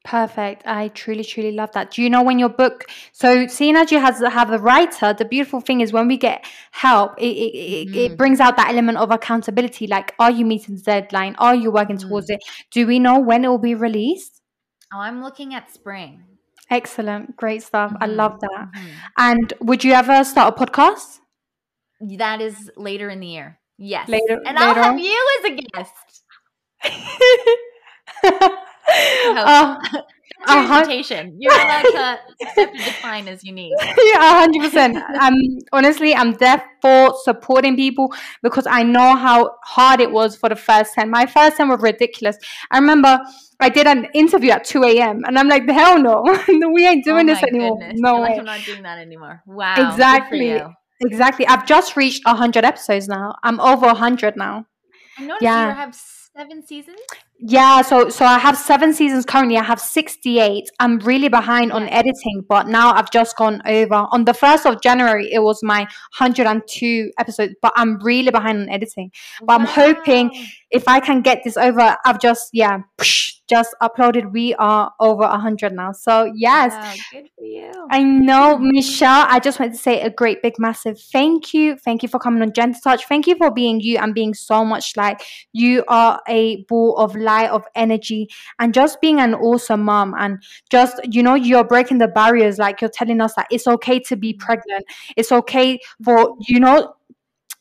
[0.05, 0.61] Perfect.
[0.67, 1.89] I truly, truly love that.
[1.89, 2.85] Do you know when your book?
[3.11, 6.45] So, seeing as you has have a writer, the beautiful thing is when we get
[6.71, 7.95] help, it it, mm.
[7.95, 9.87] it brings out that element of accountability.
[9.87, 11.35] Like, are you meeting the deadline?
[11.39, 12.07] Are you working mm.
[12.07, 12.39] towards it?
[12.69, 14.41] Do we know when it will be released?
[14.93, 16.23] Oh, I'm looking at spring.
[16.69, 17.91] Excellent, great stuff.
[17.91, 18.03] Mm-hmm.
[18.03, 18.67] I love that.
[18.75, 18.89] Mm-hmm.
[19.17, 21.19] And would you ever start a podcast?
[22.01, 23.59] That is later in the year.
[23.77, 24.07] Yes.
[24.07, 25.93] Later, and later I'll have you as a guest.
[29.27, 29.77] uh,
[30.47, 31.35] your invitation.
[31.39, 33.73] You're allowed to accept a decline as you need.
[33.79, 34.97] Yeah, hundred percent.
[34.97, 35.33] Um,
[35.71, 40.55] honestly, I'm there for supporting people because I know how hard it was for the
[40.55, 41.09] first time.
[41.09, 42.37] My first time was ridiculous.
[42.71, 43.19] I remember
[43.59, 45.23] I did an interview at two a.m.
[45.25, 47.77] and I'm like, hell no, No, we ain't doing oh this anymore.
[47.79, 47.99] Goodness.
[47.99, 48.37] No way.
[48.37, 49.41] I'm not doing that anymore.
[49.45, 49.91] Wow.
[49.91, 50.61] Exactly.
[51.01, 51.45] Exactly.
[51.47, 53.35] I've just reached 100 episodes now.
[53.43, 54.65] I'm over 100 now.
[55.17, 55.69] I noticed yeah.
[55.69, 55.95] you have
[56.35, 56.99] seven seasons.
[57.39, 59.57] Yeah, so so I have seven seasons currently.
[59.57, 60.69] I have 68.
[60.79, 61.75] I'm really behind yeah.
[61.75, 64.07] on editing, but now I've just gone over.
[64.11, 65.79] On the 1st of January, it was my
[66.17, 69.11] 102 episodes, but I'm really behind on editing.
[69.41, 69.55] But wow.
[69.55, 70.31] I'm hoping
[70.71, 72.79] if I can get this over, I've just, yeah,
[73.47, 74.31] just uploaded.
[74.31, 75.91] We are over 100 now.
[75.91, 76.71] So, yes.
[76.71, 77.71] Wow, good for you.
[77.91, 79.25] I know, Michelle.
[79.29, 81.77] I just want to say a great, big, massive thank you.
[81.77, 83.05] Thank you for coming on Gentle Touch.
[83.07, 85.21] Thank you for being you and being so much like
[85.53, 88.29] you are a ball of light, of energy,
[88.59, 90.15] and just being an awesome mom.
[90.17, 92.57] And just, you know, you're breaking the barriers.
[92.57, 94.85] Like you're telling us that it's okay to be pregnant.
[95.15, 96.95] It's okay for, you know,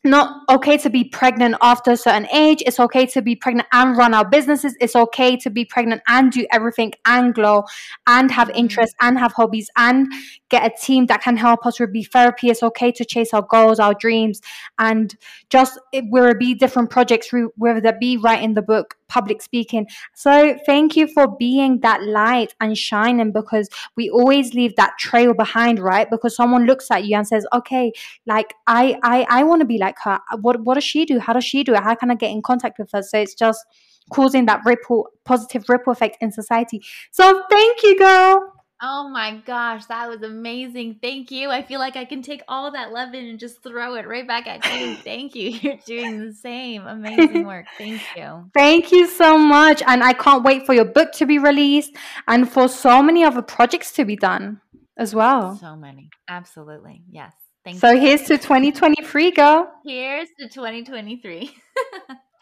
[0.05, 2.62] not okay to be pregnant after a certain age.
[2.66, 4.76] It's okay to be pregnant and run our businesses.
[4.80, 7.64] It's okay to be pregnant and do everything and glow
[8.07, 8.59] and have mm-hmm.
[8.59, 10.07] interests and have hobbies and
[10.50, 12.50] get a team that can help us with be therapy.
[12.50, 14.40] It's okay to chase our goals, our dreams,
[14.78, 15.14] and
[15.48, 15.80] just
[16.11, 19.86] whether it be different projects, whether that be writing the book, public speaking.
[20.12, 25.34] So thank you for being that light and shining because we always leave that trail
[25.34, 26.10] behind, right?
[26.10, 27.92] Because someone looks at you and says, okay,
[28.26, 30.18] like I I I want to be like her.
[30.40, 31.20] What what does she do?
[31.20, 31.82] How does she do it?
[31.82, 33.02] How can i get in contact with her?
[33.02, 33.64] So it's just
[34.10, 36.82] causing that ripple positive ripple effect in society.
[37.10, 40.98] So thank you girl Oh my gosh, that was amazing.
[41.00, 41.50] Thank you.
[41.50, 44.26] I feel like I can take all that love in and just throw it right
[44.26, 44.96] back at you.
[45.04, 45.50] Thank you.
[45.50, 46.86] You're doing the same.
[46.86, 47.66] Amazing work.
[47.78, 48.50] Thank you.
[48.52, 49.82] Thank you so much.
[49.86, 51.94] And I can't wait for your book to be released
[52.26, 54.60] and for so many other projects to be done
[54.96, 55.56] as well.
[55.56, 56.10] So many.
[56.28, 57.02] Absolutely.
[57.10, 57.32] Yes.
[57.64, 57.80] Thank you.
[57.80, 58.00] so you.
[58.00, 59.72] here's to 2023, girl.
[59.84, 61.56] Here's to 2023.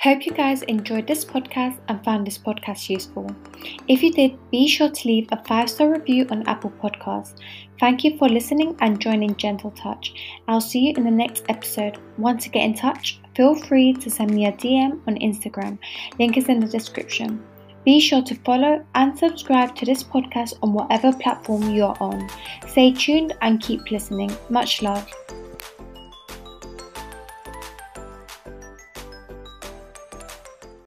[0.00, 3.30] Hope you guys enjoyed this podcast and found this podcast useful.
[3.88, 7.34] If you did, be sure to leave a five star review on Apple Podcasts.
[7.80, 10.14] Thank you for listening and joining Gentle Touch.
[10.46, 11.98] I'll see you in the next episode.
[12.16, 13.20] Want to get in touch?
[13.34, 15.78] Feel free to send me a DM on Instagram.
[16.18, 17.42] Link is in the description.
[17.84, 22.28] Be sure to follow and subscribe to this podcast on whatever platform you're on.
[22.66, 24.30] Stay tuned and keep listening.
[24.50, 25.08] Much love.